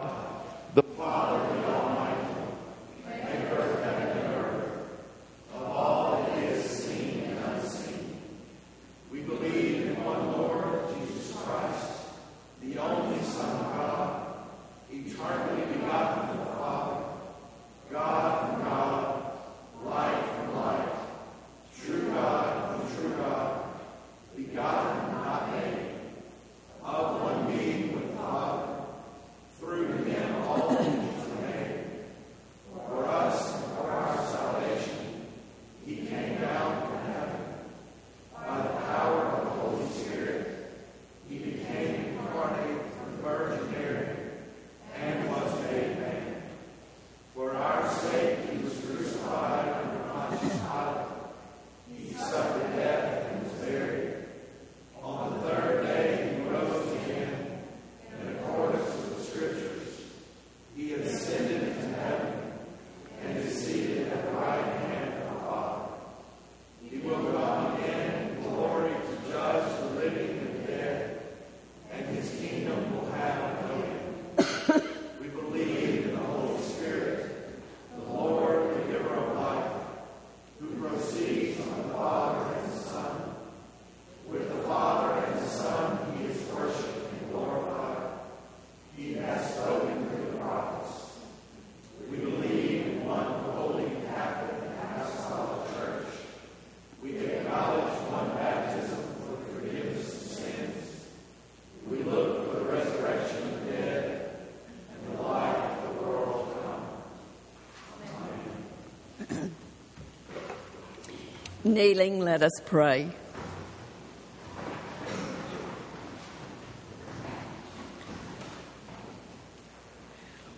Kneeling, 111.72 112.20
let 112.20 112.44
us 112.44 112.52
pray. 112.66 113.10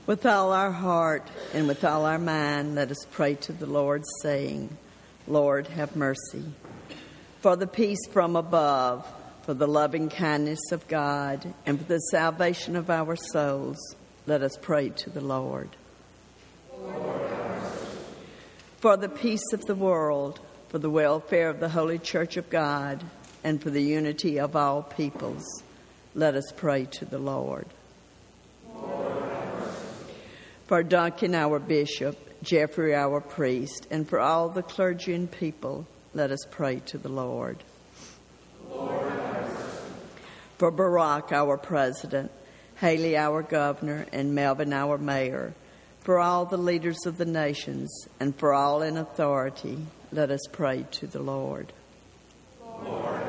With 0.07 0.25
all 0.25 0.51
our 0.51 0.71
heart 0.71 1.29
and 1.53 1.67
with 1.67 1.83
all 1.83 2.05
our 2.05 2.17
mind, 2.17 2.73
let 2.73 2.89
us 2.89 3.05
pray 3.11 3.35
to 3.35 3.53
the 3.53 3.67
Lord, 3.67 4.03
saying, 4.23 4.75
Lord, 5.27 5.67
have 5.67 5.95
mercy. 5.95 6.43
For 7.41 7.55
the 7.55 7.67
peace 7.67 8.07
from 8.11 8.35
above, 8.35 9.07
for 9.43 9.53
the 9.53 9.67
loving 9.67 10.09
kindness 10.09 10.71
of 10.71 10.87
God, 10.87 11.53
and 11.67 11.77
for 11.77 11.85
the 11.85 11.99
salvation 11.99 12.75
of 12.75 12.89
our 12.89 13.15
souls, 13.15 13.77
let 14.25 14.41
us 14.41 14.57
pray 14.59 14.89
to 14.89 15.11
the 15.11 15.21
Lord. 15.21 15.69
Lord 16.75 17.23
for 18.83 18.97
the 18.97 19.07
peace 19.07 19.53
of 19.53 19.61
the 19.61 19.75
world, 19.75 20.41
for 20.73 20.79
the 20.79 20.89
welfare 20.89 21.49
of 21.49 21.59
the 21.59 21.69
Holy 21.69 21.99
Church 21.99 22.35
of 22.35 22.49
God, 22.49 23.03
and 23.43 23.61
for 23.61 23.69
the 23.69 23.83
unity 23.83 24.39
of 24.39 24.55
all 24.55 24.81
peoples, 24.81 25.61
let 26.15 26.33
us 26.33 26.51
pray 26.57 26.85
to 26.85 27.05
the 27.05 27.19
Lord. 27.19 27.67
Lord 28.73 29.23
for 30.65 30.81
Duncan, 30.81 31.35
our 31.35 31.59
bishop, 31.59 32.17
Jeffrey, 32.41 32.95
our 32.95 33.21
priest, 33.21 33.85
and 33.91 34.09
for 34.09 34.19
all 34.19 34.49
the 34.49 34.63
clergy 34.63 35.13
and 35.13 35.29
people, 35.29 35.85
let 36.15 36.31
us 36.31 36.43
pray 36.49 36.81
to 36.87 36.97
the 36.97 37.07
Lord. 37.07 37.57
Lord 38.67 39.13
for 40.57 40.71
Barack, 40.71 41.31
our 41.31 41.55
president, 41.55 42.31
Haley, 42.77 43.15
our 43.15 43.43
governor, 43.43 44.07
and 44.11 44.33
Melvin, 44.33 44.73
our 44.73 44.97
mayor, 44.97 45.53
for 45.99 46.17
all 46.17 46.45
the 46.45 46.57
leaders 46.57 47.05
of 47.05 47.19
the 47.19 47.25
nations, 47.25 48.07
and 48.19 48.35
for 48.35 48.55
all 48.55 48.81
in 48.81 48.97
authority, 48.97 49.77
let 50.13 50.31
us 50.31 50.41
pray 50.51 50.85
to 50.91 51.07
the 51.07 51.21
Lord. 51.21 51.73
Lord 52.83 53.21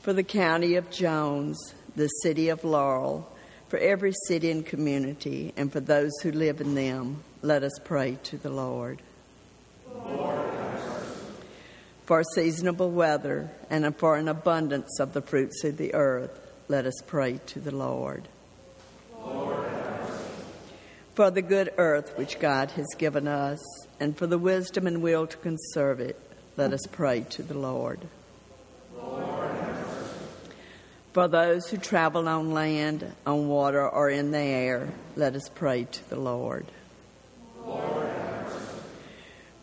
for 0.00 0.12
the 0.12 0.22
county 0.22 0.76
of 0.76 0.90
Jones, 0.90 1.74
the 1.94 2.08
city 2.22 2.48
of 2.48 2.64
Laurel, 2.64 3.30
for 3.68 3.78
every 3.78 4.12
city 4.26 4.50
and 4.50 4.64
community, 4.64 5.52
and 5.56 5.70
for 5.70 5.80
those 5.80 6.12
who 6.22 6.32
live 6.32 6.60
in 6.60 6.74
them, 6.74 7.22
let 7.42 7.62
us 7.62 7.78
pray 7.84 8.18
to 8.24 8.38
the 8.38 8.50
Lord. 8.50 9.02
Lord 9.94 10.40
for 12.10 12.24
seasonable 12.34 12.90
weather 12.90 13.48
and 13.70 13.96
for 13.96 14.16
an 14.16 14.26
abundance 14.26 14.98
of 14.98 15.12
the 15.12 15.22
fruits 15.22 15.62
of 15.62 15.76
the 15.76 15.94
earth, 15.94 16.40
let 16.66 16.84
us 16.84 17.00
pray 17.06 17.38
to 17.46 17.60
the 17.60 17.72
Lord. 17.72 18.26
For 21.14 21.30
the 21.30 21.42
good 21.42 21.72
earth 21.76 22.16
which 22.16 22.38
God 22.38 22.70
has 22.72 22.86
given 22.96 23.26
us, 23.26 23.60
and 23.98 24.16
for 24.16 24.26
the 24.26 24.38
wisdom 24.38 24.86
and 24.86 25.02
will 25.02 25.26
to 25.26 25.36
conserve 25.38 26.00
it, 26.00 26.18
let 26.56 26.72
us 26.72 26.86
pray 26.92 27.20
to 27.30 27.42
the 27.42 27.58
Lord. 27.58 28.00
Lord 28.96 29.50
for 31.12 31.26
those 31.26 31.68
who 31.68 31.76
travel 31.76 32.28
on 32.28 32.52
land, 32.52 33.12
on 33.26 33.48
water, 33.48 33.88
or 33.88 34.08
in 34.08 34.30
the 34.30 34.38
air, 34.38 34.92
let 35.16 35.34
us 35.34 35.48
pray 35.54 35.84
to 35.84 36.10
the 36.10 36.20
Lord. 36.20 36.66
Lord 37.64 38.10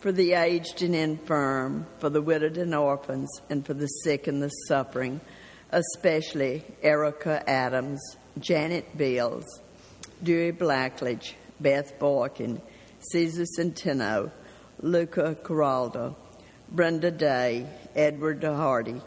for 0.00 0.12
the 0.12 0.32
aged 0.32 0.82
and 0.82 0.94
infirm, 0.94 1.86
for 1.98 2.08
the 2.08 2.22
widowed 2.22 2.56
and 2.56 2.74
orphans, 2.74 3.28
and 3.50 3.66
for 3.66 3.74
the 3.74 3.86
sick 3.86 4.26
and 4.26 4.42
the 4.42 4.48
suffering, 4.48 5.20
especially 5.72 6.64
Erica 6.82 7.48
Adams, 7.48 8.00
Janet 8.38 8.96
Beals, 8.96 9.44
Dewey 10.22 10.52
Blackledge, 10.52 11.34
Beth 11.60 11.98
Boykin, 11.98 12.60
Caesar 13.12 13.44
Centeno, 13.44 14.30
Luca 14.80 15.36
Coraldo, 15.42 16.16
Brenda 16.70 17.10
Day, 17.10 17.66
Edward 17.94 18.40
DeHardy, 18.40 19.00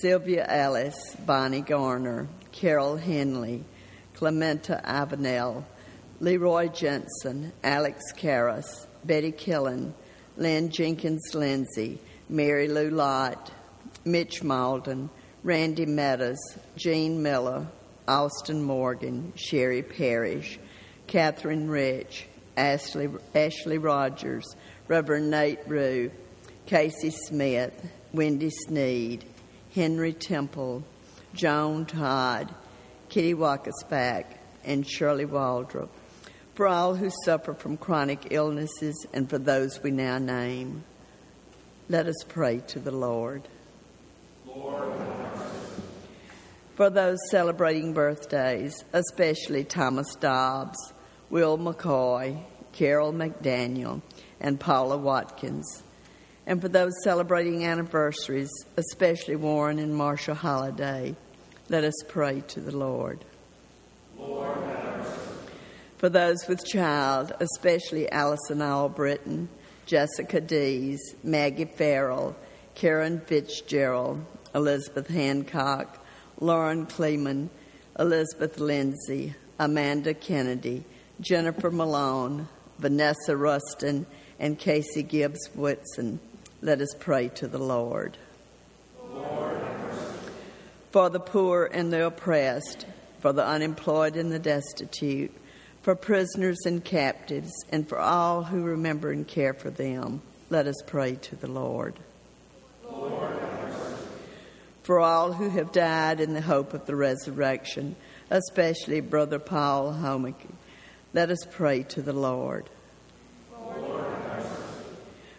Sylvia 0.00 0.46
Ellis, 0.48 1.16
Bonnie 1.26 1.62
Garner, 1.62 2.28
Carol 2.52 2.96
Henley, 2.96 3.64
Clementa 4.14 4.82
Avenel, 4.84 5.64
Leroy 6.20 6.68
Jensen, 6.68 7.52
Alex 7.64 8.12
Karras, 8.14 8.86
Betty 9.04 9.32
Killen, 9.32 9.92
Lynn 10.36 10.70
Jenkins 10.70 11.34
Lindsay, 11.34 11.98
Mary 12.28 12.68
Lou 12.68 12.90
Lott, 12.90 13.50
Mitch 14.04 14.42
Malden, 14.42 15.10
Randy 15.42 15.86
Meadows, 15.86 16.38
Jean 16.76 17.22
Miller, 17.22 17.66
Austin 18.10 18.60
Morgan, 18.60 19.32
Sherry 19.36 19.82
Parrish, 19.82 20.58
Catherine 21.06 21.70
Rich, 21.70 22.26
Ashley, 22.56 23.08
Ashley 23.36 23.78
Rogers, 23.78 24.56
Reverend 24.88 25.30
Nate 25.30 25.60
Rue, 25.68 26.10
Casey 26.66 27.10
Smith, 27.10 27.88
Wendy 28.12 28.50
Sneed, 28.50 29.24
Henry 29.76 30.12
Temple, 30.12 30.82
Joan 31.34 31.86
Todd, 31.86 32.52
Kitty 33.08 33.34
Wackersback, 33.34 34.24
and 34.64 34.84
Shirley 34.84 35.24
Waldrop. 35.24 35.88
For 36.54 36.66
all 36.66 36.96
who 36.96 37.10
suffer 37.24 37.54
from 37.54 37.76
chronic 37.76 38.32
illnesses 38.32 39.06
and 39.14 39.30
for 39.30 39.38
those 39.38 39.80
we 39.84 39.92
now 39.92 40.18
name, 40.18 40.82
let 41.88 42.06
us 42.08 42.24
pray 42.26 42.58
to 42.68 42.80
the 42.80 42.90
Lord. 42.90 43.46
Lord 44.44 44.99
for 46.80 46.88
those 46.88 47.18
celebrating 47.30 47.92
birthdays, 47.92 48.86
especially 48.94 49.64
Thomas 49.64 50.14
Dobbs, 50.14 50.94
Will 51.28 51.58
McCoy, 51.58 52.42
Carol 52.72 53.12
McDaniel, 53.12 54.00
and 54.40 54.58
Paula 54.58 54.96
Watkins 54.96 55.82
and 56.46 56.62
for 56.62 56.70
those 56.70 56.92
celebrating 57.04 57.66
anniversaries, 57.66 58.48
especially 58.78 59.36
Warren 59.36 59.78
and 59.78 59.94
Marshall 59.94 60.34
Holiday, 60.34 61.14
let 61.68 61.84
us 61.84 61.94
pray 62.08 62.40
to 62.48 62.60
the 62.60 62.74
Lord. 62.74 63.26
Lord 64.18 64.56
for 65.98 66.08
those 66.08 66.48
with 66.48 66.64
child, 66.64 67.34
especially 67.40 68.10
Allison 68.10 68.62
Albritton, 68.62 69.50
Jessica 69.84 70.40
Dees, 70.40 71.14
Maggie 71.22 71.66
Farrell, 71.66 72.34
Karen 72.74 73.20
Fitzgerald, 73.20 74.24
Elizabeth 74.54 75.08
Hancock, 75.08 75.99
Lauren 76.40 76.86
Kleeman, 76.86 77.50
Elizabeth 77.98 78.58
Lindsay, 78.58 79.34
Amanda 79.58 80.14
Kennedy, 80.14 80.84
Jennifer 81.20 81.70
Malone, 81.70 82.48
Vanessa 82.78 83.36
Rustin, 83.36 84.06
and 84.38 84.58
Casey 84.58 85.02
Gibbs 85.02 85.50
Whitson. 85.54 86.18
Let 86.62 86.80
us 86.80 86.94
pray 86.98 87.28
to 87.28 87.46
the 87.46 87.58
Lord. 87.58 88.16
Lord 89.12 89.60
for 90.90 91.08
the 91.08 91.20
poor 91.20 91.68
and 91.72 91.92
the 91.92 92.06
oppressed, 92.06 92.86
for 93.20 93.32
the 93.32 93.46
unemployed 93.46 94.16
and 94.16 94.32
the 94.32 94.38
destitute, 94.38 95.32
for 95.82 95.94
prisoners 95.94 96.58
and 96.66 96.84
captives, 96.84 97.52
and 97.70 97.88
for 97.88 97.98
all 97.98 98.42
who 98.42 98.62
remember 98.62 99.12
and 99.12 99.26
care 99.26 99.54
for 99.54 99.70
them, 99.70 100.20
let 100.50 100.66
us 100.66 100.82
pray 100.86 101.14
to 101.14 101.36
the 101.36 101.46
Lord. 101.46 101.98
Lord 102.84 103.59
for 104.90 104.98
all 104.98 105.32
who 105.32 105.48
have 105.50 105.70
died 105.70 106.18
in 106.18 106.34
the 106.34 106.40
hope 106.40 106.74
of 106.74 106.84
the 106.84 106.96
resurrection, 106.96 107.94
especially 108.28 109.00
Brother 109.00 109.38
Paul 109.38 109.92
Homeke, 109.92 110.50
let 111.14 111.30
us 111.30 111.46
pray 111.48 111.84
to 111.84 112.02
the 112.02 112.12
Lord 112.12 112.68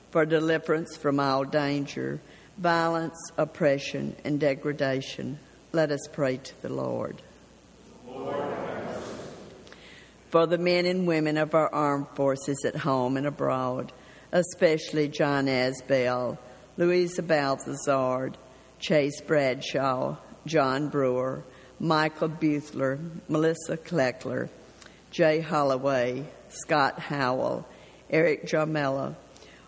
for 0.09 0.25
deliverance 0.25 0.95
from 0.95 1.19
all 1.19 1.43
danger, 1.43 2.21
violence, 2.57 3.17
oppression, 3.37 4.15
and 4.23 4.39
degradation. 4.39 5.37
Let 5.73 5.91
us 5.91 6.07
pray 6.13 6.37
to 6.37 6.61
the 6.61 6.71
Lord. 6.71 7.21
Lord 8.07 8.45
for 10.29 10.47
the 10.47 10.59
men 10.59 10.85
and 10.85 11.05
women 11.05 11.35
of 11.35 11.53
our 11.53 11.67
armed 11.75 12.07
forces 12.15 12.63
at 12.63 12.77
home 12.77 13.17
and 13.17 13.27
abroad, 13.27 13.91
especially 14.31 15.09
John 15.09 15.47
Asbell, 15.47 16.37
Louisa 16.77 17.21
Balthazard, 17.21 18.35
Chase 18.81 19.21
Bradshaw, 19.21 20.17
John 20.47 20.89
Brewer, 20.89 21.43
Michael 21.79 22.29
Buthler, 22.29 22.99
Melissa 23.29 23.77
Kleckler, 23.77 24.49
Jay 25.11 25.39
Holloway, 25.39 26.25
Scott 26.49 26.97
Howell, 26.99 27.67
Eric 28.09 28.47
Jamella, 28.47 29.15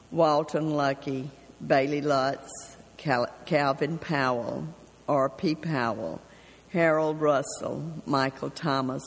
Walton 0.09 0.71
Lucky, 0.71 1.29
Bailey 1.65 2.01
Lutz, 2.01 2.49
Cal- 2.97 3.31
Calvin 3.45 3.99
Powell, 3.99 4.67
R.P. 5.07 5.55
Powell, 5.55 6.19
Harold 6.71 7.21
Russell, 7.21 7.83
Michael 8.07 8.49
Thomas, 8.49 9.03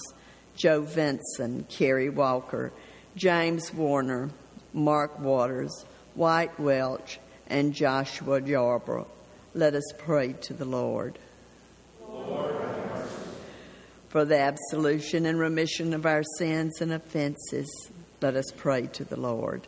Joe 0.55 0.83
Vinson, 0.83 1.67
Kerry 1.69 2.11
Walker, 2.11 2.73
James 3.17 3.75
Warner, 3.75 4.31
Mark 4.73 5.19
Waters, 5.19 5.85
White 6.15 6.61
Welch, 6.61 7.19
and 7.49 7.75
Joshua 7.75 8.41
Yarbrough. 8.41 9.07
Let 9.57 9.75
us 9.75 9.91
pray 9.99 10.35
to 10.43 10.53
the 10.53 10.65
Lord. 10.65 11.19
Lord 12.09 12.57
For 14.11 14.25
the 14.25 14.39
absolution 14.39 15.27
and 15.27 15.39
remission 15.39 15.95
of 15.95 16.07
our 16.07 16.23
sins 16.39 16.81
and 16.81 16.93
offenses, 16.93 17.91
let 18.21 18.37
us 18.37 18.47
pray 18.57 18.87
to 18.87 19.05
the 19.05 19.19
Lord 19.19 19.67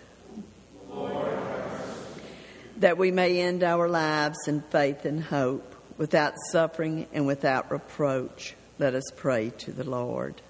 that 2.79 2.97
we 2.97 3.11
may 3.11 3.41
end 3.41 3.65
our 3.65 3.89
lives 3.89 4.39
in 4.47 4.61
faith 4.71 5.05
and 5.05 5.23
hope, 5.23 5.75
without 5.97 6.35
suffering 6.53 7.07
and 7.13 7.27
without 7.27 7.71
reproach. 7.71 8.55
Let 8.79 8.95
us 8.95 9.11
pray 9.17 9.51
to 9.59 9.73
the 9.73 9.89
Lord. 9.89 10.41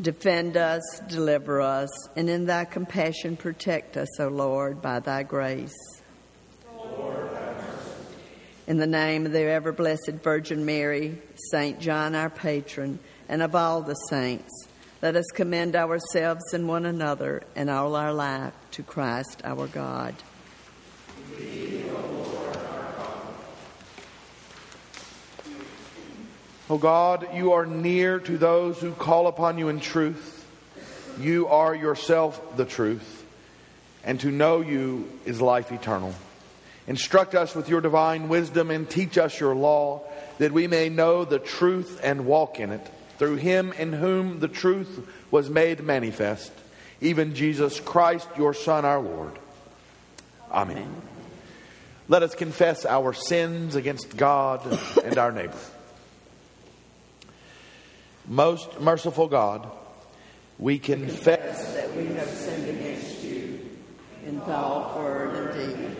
Defend 0.00 0.56
us, 0.56 0.80
deliver 1.08 1.60
us, 1.60 1.90
and 2.16 2.30
in 2.30 2.46
thy 2.46 2.64
compassion 2.64 3.36
protect 3.36 3.98
us, 3.98 4.18
O 4.18 4.28
Lord, 4.28 4.80
by 4.80 5.00
thy 5.00 5.24
grace. 5.24 5.99
In 8.70 8.76
the 8.76 8.86
name 8.86 9.26
of 9.26 9.32
the 9.32 9.40
ever 9.40 9.72
blessed 9.72 10.22
Virgin 10.22 10.64
Mary, 10.64 11.20
Saint 11.50 11.80
John 11.80 12.14
our 12.14 12.30
patron, 12.30 13.00
and 13.28 13.42
of 13.42 13.56
all 13.56 13.82
the 13.82 13.94
saints, 13.94 14.68
let 15.02 15.16
us 15.16 15.24
commend 15.34 15.74
ourselves 15.74 16.54
and 16.54 16.68
one 16.68 16.86
another 16.86 17.42
and 17.56 17.68
all 17.68 17.96
our 17.96 18.12
life 18.12 18.52
to 18.70 18.84
Christ 18.84 19.42
our 19.42 19.66
God. 19.66 20.14
O 26.70 26.78
God, 26.78 27.26
you 27.34 27.50
are 27.54 27.66
near 27.66 28.20
to 28.20 28.38
those 28.38 28.78
who 28.78 28.92
call 28.92 29.26
upon 29.26 29.58
you 29.58 29.68
in 29.68 29.80
truth. 29.80 30.46
You 31.18 31.48
are 31.48 31.74
yourself 31.74 32.56
the 32.56 32.66
truth, 32.66 33.24
and 34.04 34.20
to 34.20 34.30
know 34.30 34.60
you 34.60 35.10
is 35.24 35.40
life 35.40 35.72
eternal. 35.72 36.14
Instruct 36.90 37.36
us 37.36 37.54
with 37.54 37.68
your 37.68 37.80
divine 37.80 38.28
wisdom 38.28 38.68
and 38.68 38.90
teach 38.90 39.16
us 39.16 39.38
your 39.38 39.54
law, 39.54 40.02
that 40.38 40.50
we 40.50 40.66
may 40.66 40.88
know 40.88 41.24
the 41.24 41.38
truth 41.38 42.00
and 42.02 42.26
walk 42.26 42.58
in 42.58 42.72
it. 42.72 42.84
Through 43.16 43.36
him 43.36 43.72
in 43.74 43.92
whom 43.92 44.40
the 44.40 44.48
truth 44.48 45.08
was 45.30 45.48
made 45.48 45.84
manifest, 45.84 46.50
even 47.00 47.36
Jesus 47.36 47.78
Christ, 47.78 48.26
your 48.36 48.54
Son, 48.54 48.84
our 48.84 48.98
Lord. 48.98 49.38
Amen. 50.50 50.78
Amen. 50.78 51.02
Let 52.08 52.24
us 52.24 52.34
confess 52.34 52.84
our 52.84 53.12
sins 53.12 53.76
against 53.76 54.16
God 54.16 54.66
and 55.04 55.16
our 55.16 55.30
neighbor. 55.30 55.54
Most 58.26 58.80
merciful 58.80 59.28
God, 59.28 59.70
we 60.58 60.80
confess 60.80 61.72
that 61.74 61.94
we 61.94 62.06
have 62.06 62.28
sinned 62.28 62.68
against 62.68 63.22
you 63.22 63.78
in 64.26 64.40
thought, 64.40 64.98
word, 64.98 65.36
and 65.36 65.78
deed, 65.78 65.99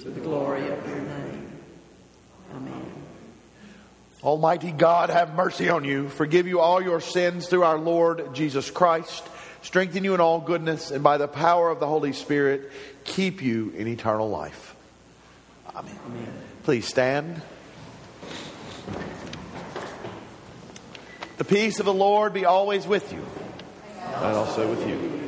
to 0.00 0.10
the 0.10 0.20
glory 0.20 0.68
of 0.68 0.88
your 0.88 0.98
name. 0.98 1.48
Amen. 2.54 2.92
Almighty 4.22 4.72
God, 4.72 5.10
have 5.10 5.34
mercy 5.34 5.68
on 5.68 5.84
you, 5.84 6.08
forgive 6.08 6.46
you 6.46 6.60
all 6.60 6.82
your 6.82 7.00
sins 7.00 7.46
through 7.46 7.62
our 7.62 7.78
Lord 7.78 8.34
Jesus 8.34 8.70
Christ, 8.70 9.26
strengthen 9.62 10.04
you 10.04 10.14
in 10.14 10.20
all 10.20 10.40
goodness, 10.40 10.90
and 10.90 11.02
by 11.02 11.16
the 11.16 11.28
power 11.28 11.70
of 11.70 11.80
the 11.80 11.86
Holy 11.86 12.12
Spirit, 12.12 12.70
keep 13.04 13.42
you 13.42 13.72
in 13.76 13.86
eternal 13.88 14.28
life. 14.28 14.74
Amen. 15.74 15.98
Amen. 16.06 16.32
Please 16.64 16.86
stand. 16.86 17.40
The 21.38 21.44
peace 21.44 21.80
of 21.80 21.86
the 21.86 21.94
Lord 21.94 22.32
be 22.32 22.44
always 22.44 22.86
with 22.86 23.12
you, 23.12 23.24
and 24.16 24.36
also 24.36 24.68
with 24.68 24.88
you. 24.88 25.25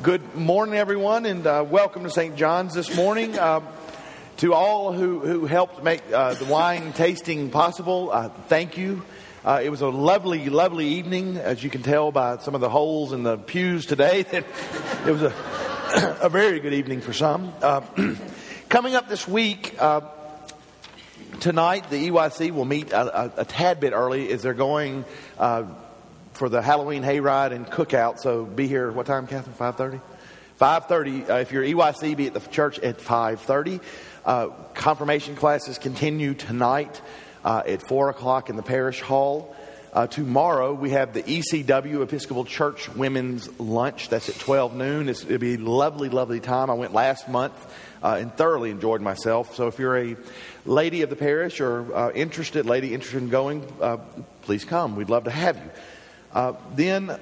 Good 0.00 0.36
morning, 0.36 0.76
everyone, 0.76 1.26
and 1.26 1.44
uh, 1.44 1.64
welcome 1.68 2.04
to 2.04 2.10
St. 2.10 2.36
John's 2.36 2.72
this 2.72 2.94
morning. 2.94 3.36
Uh, 3.36 3.62
to 4.36 4.54
all 4.54 4.92
who, 4.92 5.18
who 5.18 5.44
helped 5.46 5.82
make 5.82 6.04
uh, 6.12 6.34
the 6.34 6.44
wine 6.44 6.92
tasting 6.92 7.50
possible, 7.50 8.10
uh, 8.12 8.28
thank 8.46 8.78
you. 8.78 9.02
Uh, 9.44 9.60
it 9.60 9.70
was 9.70 9.80
a 9.80 9.88
lovely, 9.88 10.50
lovely 10.50 10.86
evening, 10.86 11.36
as 11.36 11.64
you 11.64 11.68
can 11.68 11.82
tell 11.82 12.12
by 12.12 12.36
some 12.36 12.54
of 12.54 12.60
the 12.60 12.68
holes 12.68 13.12
in 13.12 13.24
the 13.24 13.38
pews 13.38 13.86
today. 13.86 14.20
it 14.30 14.44
was 15.10 15.22
a, 15.22 15.34
a 16.22 16.28
very 16.28 16.60
good 16.60 16.74
evening 16.74 17.00
for 17.00 17.12
some. 17.12 17.52
Uh, 17.60 17.80
coming 18.68 18.94
up 18.94 19.08
this 19.08 19.26
week, 19.26 19.76
tonight 21.40 21.90
the 21.90 22.08
EYC 22.08 22.52
will 22.52 22.64
meet 22.64 22.92
a, 22.92 23.22
a, 23.24 23.32
a, 23.38 23.44
tad 23.44 23.80
bit 23.80 23.92
early 23.92 24.30
as 24.30 24.42
they're 24.42 24.54
going 24.54 25.04
for 26.38 26.48
the 26.48 26.62
Halloween 26.62 27.02
hayride 27.02 27.50
and 27.52 27.66
cookout. 27.66 28.20
So 28.20 28.44
be 28.44 28.68
here. 28.68 28.90
What 28.92 29.06
time, 29.06 29.26
Catherine? 29.26 29.56
Five 29.56 29.76
thirty. 29.76 30.00
Five 30.56 30.86
thirty. 30.86 31.24
Uh, 31.24 31.38
if 31.38 31.52
you're 31.52 31.64
EYC, 31.64 32.16
be 32.16 32.28
at 32.28 32.34
the 32.34 32.40
church 32.40 32.78
at 32.78 33.00
five 33.00 33.40
thirty. 33.40 33.80
Uh, 34.24 34.48
confirmation 34.74 35.34
classes 35.34 35.78
continue 35.78 36.34
tonight 36.34 37.02
uh, 37.44 37.62
at 37.66 37.82
four 37.82 38.08
o'clock 38.08 38.50
in 38.50 38.56
the 38.56 38.62
parish 38.62 39.00
hall. 39.00 39.56
Uh, 39.92 40.06
tomorrow 40.06 40.74
we 40.74 40.90
have 40.90 41.12
the 41.12 41.22
ECW 41.22 42.02
Episcopal 42.02 42.44
Church 42.44 42.88
Women's 42.90 43.48
Lunch. 43.58 44.08
That's 44.08 44.28
at 44.28 44.36
twelve 44.36 44.76
noon. 44.76 45.08
It's, 45.08 45.24
it'll 45.24 45.38
be 45.38 45.54
a 45.54 45.58
lovely, 45.58 46.08
lovely 46.08 46.40
time. 46.40 46.70
I 46.70 46.74
went 46.74 46.94
last 46.94 47.28
month. 47.28 47.54
Uh, 48.00 48.18
and 48.20 48.32
thoroughly 48.32 48.70
enjoyed 48.70 49.00
myself. 49.00 49.56
So 49.56 49.66
if 49.66 49.80
you're 49.80 49.98
a 49.98 50.16
lady 50.64 51.02
of 51.02 51.10
the 51.10 51.16
parish 51.16 51.60
or 51.60 51.92
uh, 51.92 52.12
interested, 52.12 52.64
lady 52.64 52.94
interested 52.94 53.20
in 53.20 53.28
going, 53.28 53.66
uh, 53.80 53.96
please 54.42 54.64
come. 54.64 54.94
We'd 54.94 55.10
love 55.10 55.24
to 55.24 55.32
have 55.32 55.56
you. 55.56 55.68
Uh, 56.32 56.52
then 56.74 57.18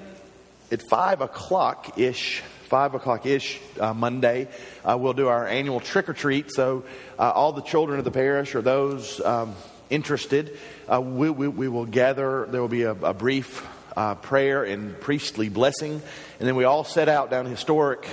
at 0.71 0.83
5 0.89 1.21
o'clock 1.21 1.99
ish, 1.99 2.43
5 2.65 2.95
o'clock 2.95 3.27
ish 3.27 3.61
uh, 3.81 3.95
Monday, 3.95 4.49
uh, 4.85 4.97
we'll 4.99 5.13
do 5.13 5.29
our 5.29 5.47
annual 5.47 5.81
trick 5.81 6.09
or 6.09 6.13
treat. 6.13 6.53
So, 6.53 6.85
uh, 7.19 7.31
all 7.31 7.53
the 7.53 7.63
children 7.63 7.99
of 7.99 8.05
the 8.05 8.11
parish 8.11 8.55
or 8.55 8.63
those 8.63 9.21
um, 9.21 9.55
interested, 9.91 10.59
uh, 10.93 11.01
we, 11.01 11.31
we, 11.31 11.49
we, 11.49 11.69
will 11.69 11.87
gather. 11.87 12.47
There 12.51 12.61
will 12.61 12.69
be 12.69 12.83
a, 12.83 12.93
a 12.93 13.15
brief 13.15 13.67
uh, 13.97 14.17
prayer 14.17 14.65
and 14.65 15.01
priestly 15.01 15.49
blessing. 15.49 16.03
And 16.41 16.49
then 16.49 16.57
we 16.57 16.65
all 16.65 16.85
set 16.85 17.09
out 17.09 17.31
down 17.31 17.47
historic 17.47 18.07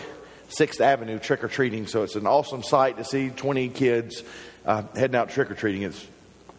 6th 0.50 0.80
Avenue 0.80 1.18
trick 1.18 1.44
or 1.44 1.48
treating. 1.48 1.88
So, 1.88 2.04
it's 2.04 2.16
an 2.16 2.28
awesome 2.28 2.62
sight 2.62 2.98
to 2.98 3.04
see 3.04 3.30
20 3.30 3.70
kids 3.70 4.24
heading 4.66 5.16
out 5.16 5.30
trick 5.30 5.50
or 5.50 5.56
treating. 5.56 5.82
It's 5.82 6.08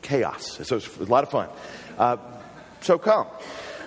chaos. 0.02 0.58
So, 0.64 0.76
it's 0.76 0.96
a 0.96 1.04
lot 1.04 1.22
of 1.22 1.30
fun. 1.30 2.18
so, 2.80 2.98
come. 2.98 3.28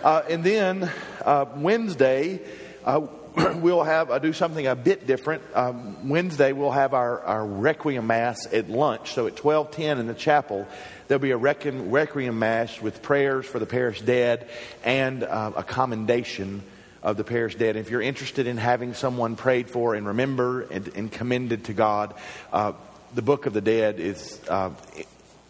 Uh, 0.04 0.22
and 0.30 0.43
then 0.43 0.91
uh, 1.26 1.45
Wednesday, 1.56 2.39
uh, 2.86 3.02
we'll 3.56 3.84
have 3.84 4.12
uh, 4.12 4.20
do 4.20 4.32
something 4.32 4.68
a 4.68 4.76
bit 4.76 5.08
different. 5.08 5.41
Um, 5.56 6.10
Wednesday, 6.10 6.54
we'll 6.54 6.72
have 6.72 6.93
our, 6.93 7.22
our 7.22 7.45
requiem 7.45 8.08
mass 8.08 8.48
at 8.52 8.70
lunch. 8.70 9.14
So 9.14 9.28
at 9.28 9.36
twelve 9.36 9.72
ten 9.72 9.98
in 9.98 10.08
the 10.08 10.14
chapel, 10.14 10.68
there'll 11.08 11.22
be 11.22 11.32
a 11.32 11.38
requiem, 11.38 11.89
requiem 11.89 12.38
mass 12.38 12.80
with 12.82 13.02
prayers 13.02 13.45
for 13.45 13.60
the 13.60 13.66
parish 13.66 14.02
dead 14.02 14.48
and 14.84 15.24
uh, 15.24 15.54
a 15.56 15.64
commendation 15.64 16.62
of 17.02 17.18
the 17.18 17.24
parish 17.24 17.56
dead. 17.56 17.76
If 17.76 17.89
you're 17.89 18.02
interested 18.02 18.48
in 18.48 18.58
having 18.58 18.93
someone 18.93 19.36
prayed 19.36 19.70
for 19.70 19.95
and 19.95 20.06
remembered 20.06 20.72
and, 20.72 20.88
and 20.95 21.12
commended 21.12 21.66
to 21.66 21.74
God, 21.74 22.14
uh, 22.54 22.74
the 23.16 23.22
Book 23.22 23.45
of 23.45 23.54
the 23.54 23.62
Dead 23.62 24.00
is 24.00 24.39
uh, 24.48 24.70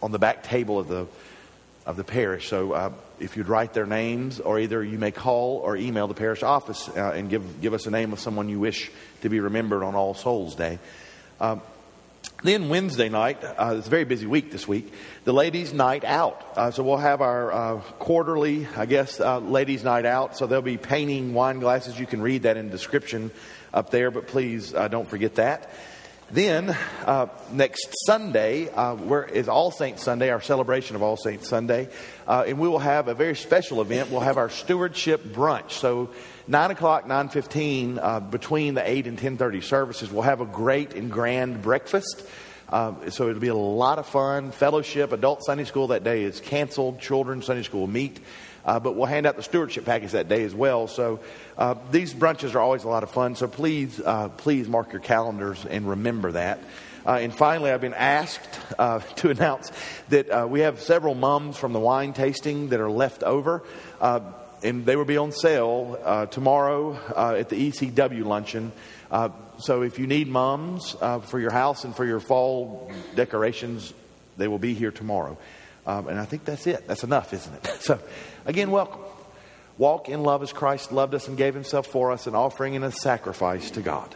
on 0.01 0.11
the 0.11 0.19
back 0.19 0.43
table 0.43 0.79
of 0.79 0.87
the 0.87 1.05
of 1.85 1.95
the 1.95 2.03
parish. 2.03 2.49
So 2.49 2.93
if 3.19 3.37
you'd 3.37 3.49
write 3.49 3.73
their 3.73 3.85
names, 3.85 4.39
or 4.39 4.59
either 4.59 4.83
you 4.83 4.97
may 4.97 5.11
call 5.11 5.57
or 5.57 5.75
email 5.75 6.07
the 6.07 6.13
parish 6.13 6.43
office 6.43 6.89
uh, 6.89 7.11
and 7.15 7.29
give, 7.29 7.61
give 7.61 7.73
us 7.73 7.85
a 7.85 7.91
name 7.91 8.13
of 8.13 8.19
someone 8.19 8.49
you 8.49 8.59
wish 8.59 8.91
to 9.21 9.29
be 9.29 9.39
remembered 9.39 9.83
on 9.83 9.95
All 9.95 10.13
Souls 10.13 10.55
Day. 10.55 10.79
Um, 11.39 11.61
then 12.43 12.69
Wednesday 12.69 13.09
night, 13.09 13.43
uh, 13.43 13.75
it's 13.77 13.87
a 13.87 13.89
very 13.89 14.03
busy 14.03 14.27
week 14.27 14.51
this 14.51 14.67
week, 14.67 14.93
the 15.23 15.33
ladies' 15.33 15.73
night 15.73 16.03
out. 16.03 16.45
Uh, 16.55 16.69
so 16.69 16.83
we'll 16.83 16.97
have 16.97 17.21
our 17.21 17.51
uh, 17.51 17.81
quarterly, 17.97 18.67
I 18.75 18.85
guess, 18.85 19.19
uh, 19.19 19.39
ladies' 19.39 19.83
night 19.83 20.05
out. 20.05 20.37
So 20.37 20.45
they'll 20.45 20.61
be 20.61 20.77
painting 20.77 21.33
wine 21.33 21.59
glasses. 21.59 21.99
You 21.99 22.05
can 22.05 22.21
read 22.21 22.43
that 22.43 22.55
in 22.55 22.69
description 22.69 23.31
up 23.73 23.89
there, 23.89 24.11
but 24.11 24.27
please 24.27 24.73
uh, 24.73 24.87
don't 24.87 25.07
forget 25.07 25.35
that. 25.35 25.71
Then, 26.29 26.75
uh, 27.05 27.27
next 27.53 27.87
Sunday 28.05 28.67
uh, 28.67 28.97
is 29.31 29.47
All 29.47 29.71
Saints 29.71 30.03
Sunday, 30.03 30.29
our 30.29 30.41
celebration 30.41 30.97
of 30.97 31.01
All 31.01 31.15
Saints 31.15 31.47
Sunday. 31.47 31.87
Uh, 32.27 32.43
and 32.45 32.59
we 32.59 32.67
will 32.67 32.79
have 32.79 33.07
a 33.07 33.13
very 33.13 33.35
special 33.35 33.79
event. 33.79 34.11
We'll 34.11 34.19
have 34.19 34.35
our 34.35 34.49
stewardship 34.49 35.23
brunch. 35.23 35.71
So, 35.71 36.09
9 36.49 36.71
o'clock, 36.71 37.05
9.15, 37.05 37.99
uh, 38.01 38.19
between 38.19 38.73
the 38.73 38.89
8 38.89 39.07
and 39.07 39.17
10.30 39.17 39.63
services, 39.63 40.11
we'll 40.11 40.23
have 40.23 40.41
a 40.41 40.45
great 40.45 40.95
and 40.95 41.09
grand 41.09 41.61
breakfast 41.61 42.27
Um, 42.69 43.09
so 43.11 43.29
it'll 43.29 43.39
be 43.39 43.47
a 43.47 43.55
lot 43.55 43.97
of 43.97 44.05
fun. 44.07 44.51
Fellowship, 44.51 45.13
adult 45.13 45.45
Sunday 45.45 45.63
school 45.63 45.87
that 45.87 46.03
day 46.03 46.23
is 46.23 46.41
canceled. 46.41 46.99
Children's 46.99 47.45
Sunday 47.45 47.63
school 47.63 47.87
meet. 47.87 48.19
Uh, 48.67 48.81
but 48.81 48.95
we'll 48.95 49.05
hand 49.05 49.25
out 49.25 49.37
the 49.37 49.43
stewardship 49.43 49.85
package 49.85 50.11
that 50.11 50.27
day 50.27 50.43
as 50.43 50.53
well. 50.53 50.87
So 50.87 51.21
uh, 51.57 51.75
these 51.89 52.13
brunches 52.13 52.53
are 52.53 52.59
always 52.59 52.83
a 52.83 52.89
lot 52.89 53.01
of 53.01 53.09
fun. 53.09 53.35
So 53.35 53.47
please, 53.47 53.99
uh, 54.03 54.27
please 54.27 54.67
mark 54.67 54.91
your 54.91 55.01
calendars 55.01 55.65
and 55.65 55.89
remember 55.89 56.33
that. 56.33 56.59
Uh, 57.05 57.19
and 57.21 57.33
finally, 57.33 57.71
I've 57.71 57.79
been 57.79 57.93
asked 57.93 58.59
uh, 58.77 58.99
to 59.15 59.29
announce 59.29 59.71
that 60.09 60.29
uh, 60.29 60.45
we 60.49 60.59
have 60.59 60.81
several 60.81 61.15
mums 61.15 61.55
from 61.55 61.71
the 61.71 61.79
wine 61.79 62.11
tasting 62.11 62.69
that 62.69 62.81
are 62.81 62.91
left 62.91 63.23
over. 63.23 63.63
and 64.01 64.85
they 64.85 64.97
will 64.97 65.05
be 65.05 65.17
on 65.17 65.31
sale 65.31 66.27
tomorrow 66.31 66.99
at 67.37 67.47
the 67.47 67.71
ECW 67.71 68.25
luncheon. 68.25 68.73
so 69.59 69.81
if 69.83 69.97
you 69.97 70.07
need 70.07 70.27
mums 70.27 70.97
for 71.27 71.39
your 71.39 71.51
house 71.51 71.85
and 71.85 71.95
for 71.95 72.03
your 72.03 72.19
fall 72.19 72.91
decorations, 73.15 73.93
they 74.35 74.49
will 74.49 74.59
be 74.59 74.73
here 74.73 74.91
tomorrow. 74.91 75.37
Um, 75.87 76.09
and 76.09 76.19
I 76.19 76.25
think 76.25 76.43
that's 76.43 76.67
it. 76.67 76.85
That's 76.85 77.05
enough, 77.05 77.33
isn't 77.33 77.53
it? 77.55 77.77
So, 77.81 77.99
again, 78.47 78.71
welcome. 78.71 79.01
Walk 79.77 80.09
in 80.09 80.23
love 80.23 80.41
as 80.41 80.51
Christ 80.51 80.91
loved 80.91 81.13
us 81.13 81.27
and 81.27 81.37
gave 81.37 81.53
himself 81.53 81.85
for 81.85 82.11
us, 82.11 82.25
an 82.25 82.33
offering 82.33 82.75
and 82.75 82.83
a 82.83 82.91
sacrifice 82.91 83.69
to 83.71 83.81
God. 83.81 84.15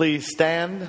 Please 0.00 0.30
stand? 0.32 0.88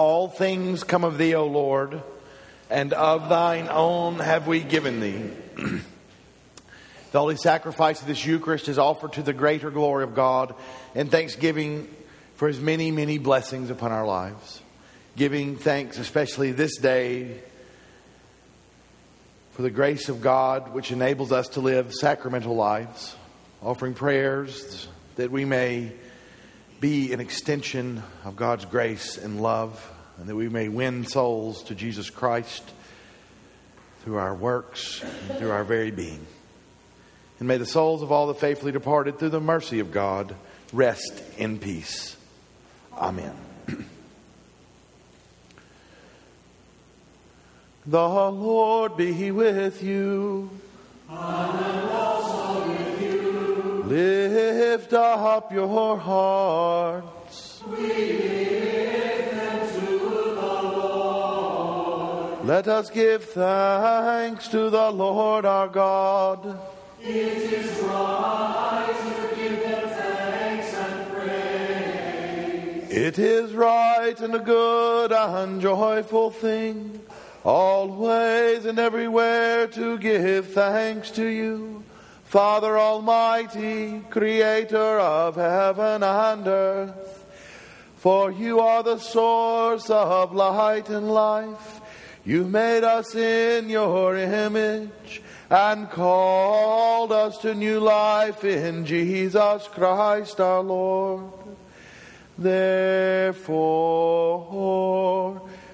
All 0.00 0.28
things 0.28 0.82
come 0.82 1.04
of 1.04 1.18
thee, 1.18 1.34
O 1.34 1.44
Lord, 1.44 2.02
and 2.70 2.94
of 2.94 3.28
thine 3.28 3.68
own 3.68 4.18
have 4.18 4.46
we 4.46 4.60
given 4.60 4.98
thee. 4.98 5.30
the 7.12 7.18
holy 7.18 7.36
sacrifice 7.36 8.00
of 8.00 8.06
this 8.06 8.24
Eucharist 8.24 8.70
is 8.70 8.78
offered 8.78 9.12
to 9.12 9.22
the 9.22 9.34
greater 9.34 9.70
glory 9.70 10.04
of 10.04 10.14
God 10.14 10.54
and 10.94 11.10
thanksgiving 11.10 11.86
for 12.36 12.48
his 12.48 12.58
many, 12.58 12.90
many 12.90 13.18
blessings 13.18 13.68
upon 13.68 13.92
our 13.92 14.06
lives. 14.06 14.62
Giving 15.18 15.56
thanks, 15.56 15.98
especially 15.98 16.52
this 16.52 16.78
day, 16.78 17.36
for 19.52 19.60
the 19.60 19.70
grace 19.70 20.08
of 20.08 20.22
God 20.22 20.72
which 20.72 20.92
enables 20.92 21.30
us 21.30 21.48
to 21.48 21.60
live 21.60 21.92
sacramental 21.92 22.56
lives, 22.56 23.14
offering 23.62 23.92
prayers 23.92 24.88
that 25.16 25.30
we 25.30 25.44
may 25.44 25.92
be 26.80 27.12
an 27.12 27.20
extension 27.20 28.02
of 28.24 28.36
God's 28.36 28.64
grace 28.64 29.18
and 29.18 29.42
love, 29.42 29.92
and 30.18 30.26
that 30.28 30.34
we 30.34 30.48
may 30.48 30.68
win 30.68 31.04
souls 31.06 31.62
to 31.64 31.74
Jesus 31.74 32.08
Christ 32.08 32.62
through 34.02 34.16
our 34.16 34.34
works 34.34 35.02
and 35.02 35.38
through 35.38 35.50
our 35.50 35.62
very 35.62 35.90
being. 35.90 36.26
And 37.38 37.46
may 37.46 37.58
the 37.58 37.66
souls 37.66 38.02
of 38.02 38.10
all 38.10 38.26
the 38.26 38.34
faithfully 38.34 38.72
departed, 38.72 39.18
through 39.18 39.28
the 39.30 39.40
mercy 39.40 39.80
of 39.80 39.92
God, 39.92 40.34
rest 40.72 41.22
in 41.36 41.58
peace. 41.58 42.16
Amen. 42.96 43.36
the 47.86 48.08
Lord 48.30 48.96
be 48.96 49.30
with 49.30 49.82
you. 49.82 50.50
Lift 53.90 54.92
up 54.92 55.52
your 55.52 55.98
hearts. 55.98 57.60
We 57.66 57.76
lift 57.88 59.32
them 59.32 59.68
to 59.68 59.98
the 60.36 60.62
Lord. 60.78 62.46
Let 62.46 62.68
us 62.68 62.88
give 62.88 63.24
thanks 63.24 64.46
to 64.46 64.70
the 64.70 64.92
Lord 64.92 65.44
our 65.44 65.66
God. 65.66 66.60
It 67.02 67.08
is 67.08 67.80
right 67.80 68.94
to 68.96 69.34
give 69.34 69.60
them 69.60 69.88
thanks 69.88 70.72
and 70.72 71.10
praise. 71.12 72.92
It 72.92 73.18
is 73.18 73.52
right 73.54 74.20
and 74.20 74.36
a 74.36 74.38
good 74.38 75.10
and 75.10 75.60
joyful 75.60 76.30
thing, 76.30 77.00
always 77.42 78.66
and 78.66 78.78
everywhere 78.78 79.66
to 79.66 79.98
give 79.98 80.52
thanks 80.52 81.10
to 81.10 81.26
you, 81.26 81.82
Father 82.30 82.78
Almighty, 82.78 84.00
Creator 84.08 85.00
of 85.00 85.34
heaven 85.34 86.04
and 86.04 86.46
earth. 86.46 87.26
For 87.96 88.30
you 88.30 88.60
are 88.60 88.84
the 88.84 88.98
source 88.98 89.90
of 89.90 90.32
light 90.32 90.88
and 90.90 91.10
life. 91.10 91.80
You 92.24 92.44
made 92.44 92.84
us 92.84 93.16
in 93.16 93.68
your 93.68 94.16
image 94.16 95.22
and 95.50 95.90
called 95.90 97.10
us 97.10 97.36
to 97.38 97.52
new 97.52 97.80
life 97.80 98.44
in 98.44 98.86
Jesus 98.86 99.66
Christ 99.66 100.38
our 100.40 100.62
Lord. 100.62 101.32
Therefore, 102.38 103.42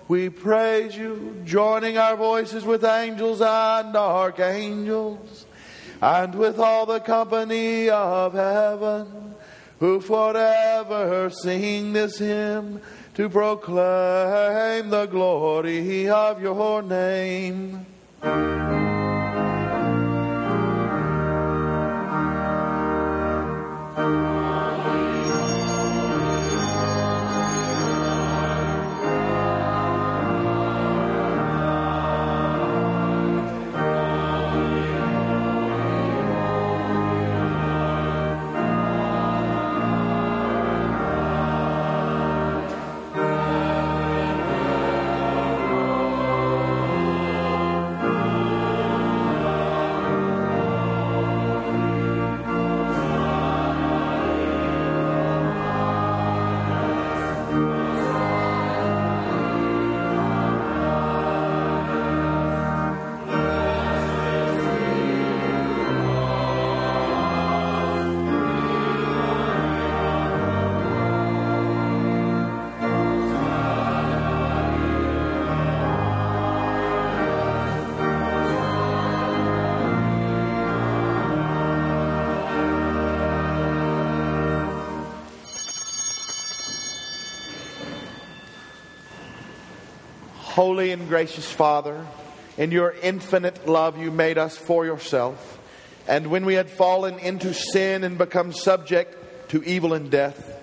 we 0.09 0.31
praise 0.31 0.97
you, 0.97 1.43
joining 1.45 1.99
our 1.99 2.17
voices 2.17 2.65
with 2.65 2.83
angels 2.83 3.43
and 3.43 3.95
archangels, 3.95 5.46
and 6.01 6.35
with 6.35 6.59
all 6.59 6.87
the 6.87 7.01
company 7.01 7.89
of 7.89 8.35
heaven, 8.35 9.35
who 9.81 10.01
forever 10.01 11.31
sing 11.31 11.93
this 11.93 12.19
hymn 12.19 12.81
to 13.15 13.29
proclaim 13.29 14.91
the 14.91 15.07
glory 15.07 16.09
of 16.09 16.41
your 16.41 16.83
name. 16.83 17.87
Holy 90.57 90.91
and 90.91 91.07
gracious 91.07 91.53
Father, 91.53 92.07
in 92.57 92.71
your 92.71 92.95
infinite 93.03 93.69
love, 93.69 93.99
you 93.99 94.11
made 94.11 94.39
us 94.39 94.57
for 94.57 94.87
yourself. 94.87 95.61
And 96.09 96.29
when 96.29 96.47
we 96.47 96.55
had 96.55 96.71
fallen 96.71 97.19
into 97.19 97.53
sin 97.53 98.05
and 98.05 98.17
become 98.17 98.55
subject 98.55 99.51
to 99.51 99.63
evil 99.65 99.93
and 99.93 100.11
death, 100.11 100.59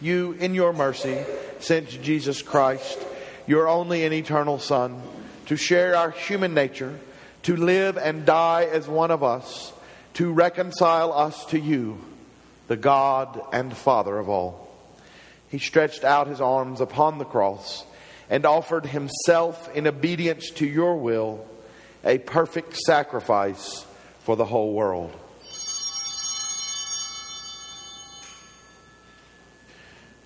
you, 0.00 0.30
in 0.34 0.54
your 0.54 0.72
mercy, 0.72 1.18
sent 1.58 2.00
Jesus 2.02 2.40
Christ, 2.40 3.04
your 3.48 3.66
only 3.66 4.04
and 4.04 4.14
eternal 4.14 4.60
Son, 4.60 5.02
to 5.46 5.56
share 5.56 5.96
our 5.96 6.12
human 6.12 6.54
nature, 6.54 6.96
to 7.42 7.56
live 7.56 7.98
and 7.98 8.26
die 8.26 8.68
as 8.72 8.86
one 8.86 9.10
of 9.10 9.24
us, 9.24 9.72
to 10.14 10.32
reconcile 10.32 11.12
us 11.12 11.46
to 11.46 11.58
you, 11.58 11.98
the 12.68 12.76
God 12.76 13.40
and 13.52 13.76
Father 13.76 14.16
of 14.18 14.28
all. 14.28 14.70
He 15.48 15.58
stretched 15.58 16.04
out 16.04 16.28
his 16.28 16.40
arms 16.40 16.80
upon 16.80 17.18
the 17.18 17.24
cross 17.24 17.84
and 18.28 18.44
offered 18.44 18.86
himself 18.86 19.74
in 19.74 19.86
obedience 19.86 20.50
to 20.50 20.66
your 20.66 20.96
will, 20.96 21.46
a 22.04 22.18
perfect 22.18 22.76
sacrifice 22.76 23.86
for 24.20 24.36
the 24.36 24.44
whole 24.44 24.72
world. 24.72 25.16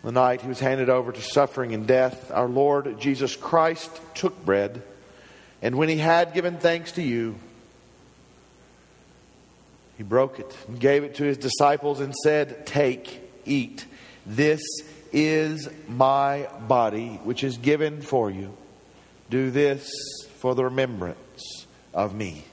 The 0.02 0.12
night 0.12 0.40
he 0.40 0.48
was 0.48 0.60
handed 0.60 0.88
over 0.88 1.12
to 1.12 1.20
suffering 1.20 1.74
and 1.74 1.86
death, 1.86 2.30
our 2.30 2.48
Lord 2.48 2.98
Jesus 2.98 3.36
Christ 3.36 3.90
took 4.14 4.44
bread, 4.44 4.82
and 5.60 5.76
when 5.76 5.90
he 5.90 5.98
had 5.98 6.32
given 6.32 6.56
thanks 6.56 6.92
to 6.92 7.02
you, 7.02 7.36
he 9.98 10.02
broke 10.02 10.38
it 10.40 10.56
and 10.66 10.80
gave 10.80 11.04
it 11.04 11.16
to 11.16 11.24
his 11.24 11.36
disciples 11.36 12.00
and 12.00 12.14
said, 12.24 12.66
Take, 12.66 13.20
eat. 13.44 13.84
This 14.24 14.62
is 15.12 15.68
my 15.88 16.48
body, 16.68 17.20
which 17.24 17.44
is 17.44 17.56
given 17.56 18.02
for 18.02 18.30
you. 18.30 18.56
Do 19.28 19.50
this 19.50 19.90
for 20.38 20.54
the 20.54 20.64
remembrance 20.64 21.66
of 21.92 22.14
me. 22.14 22.44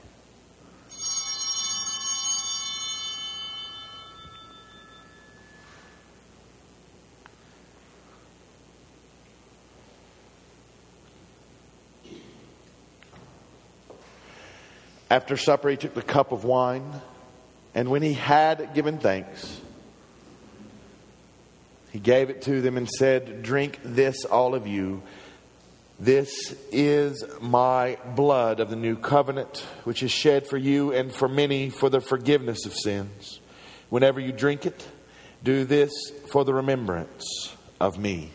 After 15.10 15.38
supper, 15.38 15.70
he 15.70 15.76
took 15.76 15.94
the 15.94 16.02
cup 16.02 16.32
of 16.32 16.44
wine, 16.44 17.00
and 17.74 17.90
when 17.90 18.02
he 18.02 18.12
had 18.12 18.74
given 18.74 18.98
thanks, 18.98 19.58
he 21.90 21.98
gave 21.98 22.30
it 22.30 22.42
to 22.42 22.60
them 22.60 22.76
and 22.76 22.88
said, 22.88 23.42
Drink 23.42 23.80
this, 23.82 24.24
all 24.24 24.54
of 24.54 24.66
you. 24.66 25.02
This 26.00 26.54
is 26.70 27.24
my 27.40 27.98
blood 28.14 28.60
of 28.60 28.70
the 28.70 28.76
new 28.76 28.96
covenant, 28.96 29.66
which 29.82 30.02
is 30.02 30.12
shed 30.12 30.46
for 30.46 30.56
you 30.56 30.92
and 30.92 31.12
for 31.12 31.28
many 31.28 31.70
for 31.70 31.90
the 31.90 32.00
forgiveness 32.00 32.66
of 32.66 32.74
sins. 32.74 33.40
Whenever 33.88 34.20
you 34.20 34.30
drink 34.30 34.64
it, 34.64 34.86
do 35.42 35.64
this 35.64 35.92
for 36.30 36.44
the 36.44 36.54
remembrance 36.54 37.56
of 37.80 37.98
me. 37.98 38.30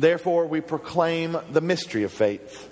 Therefore, 0.00 0.46
we 0.46 0.62
proclaim 0.62 1.36
the 1.52 1.60
mystery 1.60 2.04
of 2.04 2.10
faith. 2.10 2.70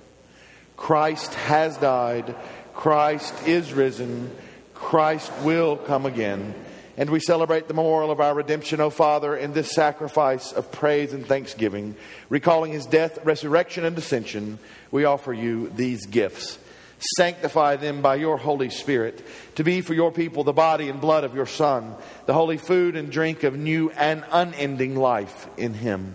Christ 0.79 1.35
has 1.35 1.77
died, 1.77 2.35
Christ 2.73 3.47
is 3.47 3.75
risen, 3.75 4.35
Christ 4.73 5.31
will 5.43 5.77
come 5.77 6.07
again. 6.07 6.55
And 6.97 7.11
we 7.11 7.21
celebrate 7.21 7.69
the 7.69 7.75
memorial 7.75 8.11
of 8.11 8.21
our 8.21 8.35
redemption, 8.35 8.81
O 8.81 8.89
Father, 8.89 9.37
in 9.37 9.53
this 9.53 9.73
sacrifice 9.73 10.53
of 10.53 10.73
praise 10.73 11.13
and 11.13 11.27
thanksgiving. 11.27 11.97
Recalling 12.31 12.73
his 12.73 12.87
death, 12.87 13.23
resurrection, 13.27 13.85
and 13.85 13.99
ascension, 13.99 14.59
we 14.91 15.05
offer 15.05 15.35
you 15.35 15.69
these 15.77 16.07
gifts. 16.07 16.59
Sanctify 17.19 17.77
them 17.77 18.01
by 18.01 18.15
your 18.15 18.39
Holy 18.39 18.71
Spirit 18.71 19.23
to 19.57 19.65
be 19.65 19.83
for 19.83 19.93
your 19.93 20.13
people 20.13 20.45
the 20.45 20.55
body 20.55 20.89
and 20.89 20.99
blood 20.99 21.25
of 21.25 21.35
your 21.35 21.47
Son, 21.47 21.95
the 22.25 22.33
holy 22.33 22.57
food 22.57 22.97
and 22.97 23.13
drink 23.13 23.45
of 23.45 23.55
new 23.55 23.91
and 23.91 24.25
unending 24.33 24.97
life 24.97 25.47
in 25.59 25.75
him. 25.75 26.15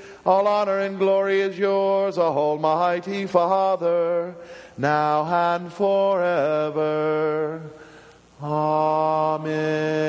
all 0.25 0.47
honor 0.47 0.79
and 0.79 0.97
glory 0.99 1.41
is 1.41 1.57
yours, 1.57 2.17
O 2.17 2.23
Almighty 2.23 3.25
Father, 3.25 4.35
now 4.77 5.25
and 5.25 5.73
forever. 5.73 7.61
Amen. 8.41 10.01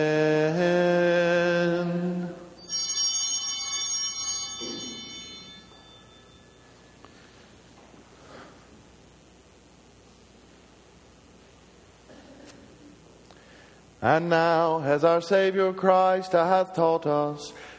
And 14.02 14.28
now, 14.28 14.82
as 14.82 15.04
our 15.04 15.20
Savior 15.20 15.72
Christ 15.72 16.32
hath 16.32 16.74
taught 16.74 17.06
us, 17.06 17.52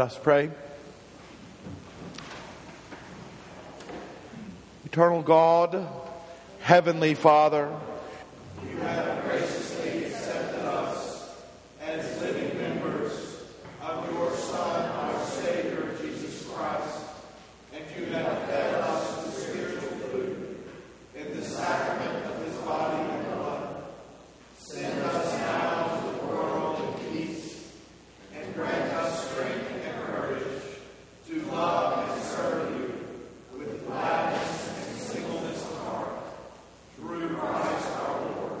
Let 0.00 0.06
us 0.06 0.18
pray. 0.18 0.50
Eternal 4.86 5.20
God, 5.20 5.86
Heavenly 6.60 7.12
Father, 7.12 7.70
you 8.66 8.78
have 8.78 9.22
graciously 9.24 10.04
accepted 10.06 10.64
us 10.64 11.36
as 11.82 12.18
living 12.22 12.58
members 12.58 13.12
of 13.82 14.10
your 14.10 14.34
Son, 14.36 14.90
our 14.90 15.22
Savior, 15.26 15.94
Jesus 16.00 16.48
Christ, 16.48 17.00
and 17.74 17.84
you 17.94 18.06
have 18.14 18.48
fed 18.48 18.76
us 18.76 19.26
with 19.26 19.34
spiritual 19.34 19.98
food 19.98 20.64
in 21.14 21.36
the 21.36 21.44
sacrament 21.44 22.24
of 22.24 22.42
his 22.46 22.56
body 22.62 23.02
and 23.02 23.26
blood. 23.34 23.84
Send 24.56 24.98
us 25.02 25.38
now 25.40 26.00
to 26.00 26.18
the 26.18 26.26
world 26.26 26.80
in 26.80 27.10
peace 27.12 27.70
and 28.34 28.54
grant 28.54 28.94
us 28.94 29.30
strength 29.30 29.70
and 29.70 30.06
courage 30.06 30.62
to 31.28 31.42
love 31.52 32.08
and 32.08 32.22
serve 32.22 32.78
you 32.78 33.58
with 33.58 33.86
gladness 33.86 34.88
and 34.88 34.98
singleness 34.98 35.62
of 35.64 35.78
heart 35.78 36.24
through 36.96 37.36
Christ 37.36 37.88
our 37.98 38.20
Lord. 38.20 38.60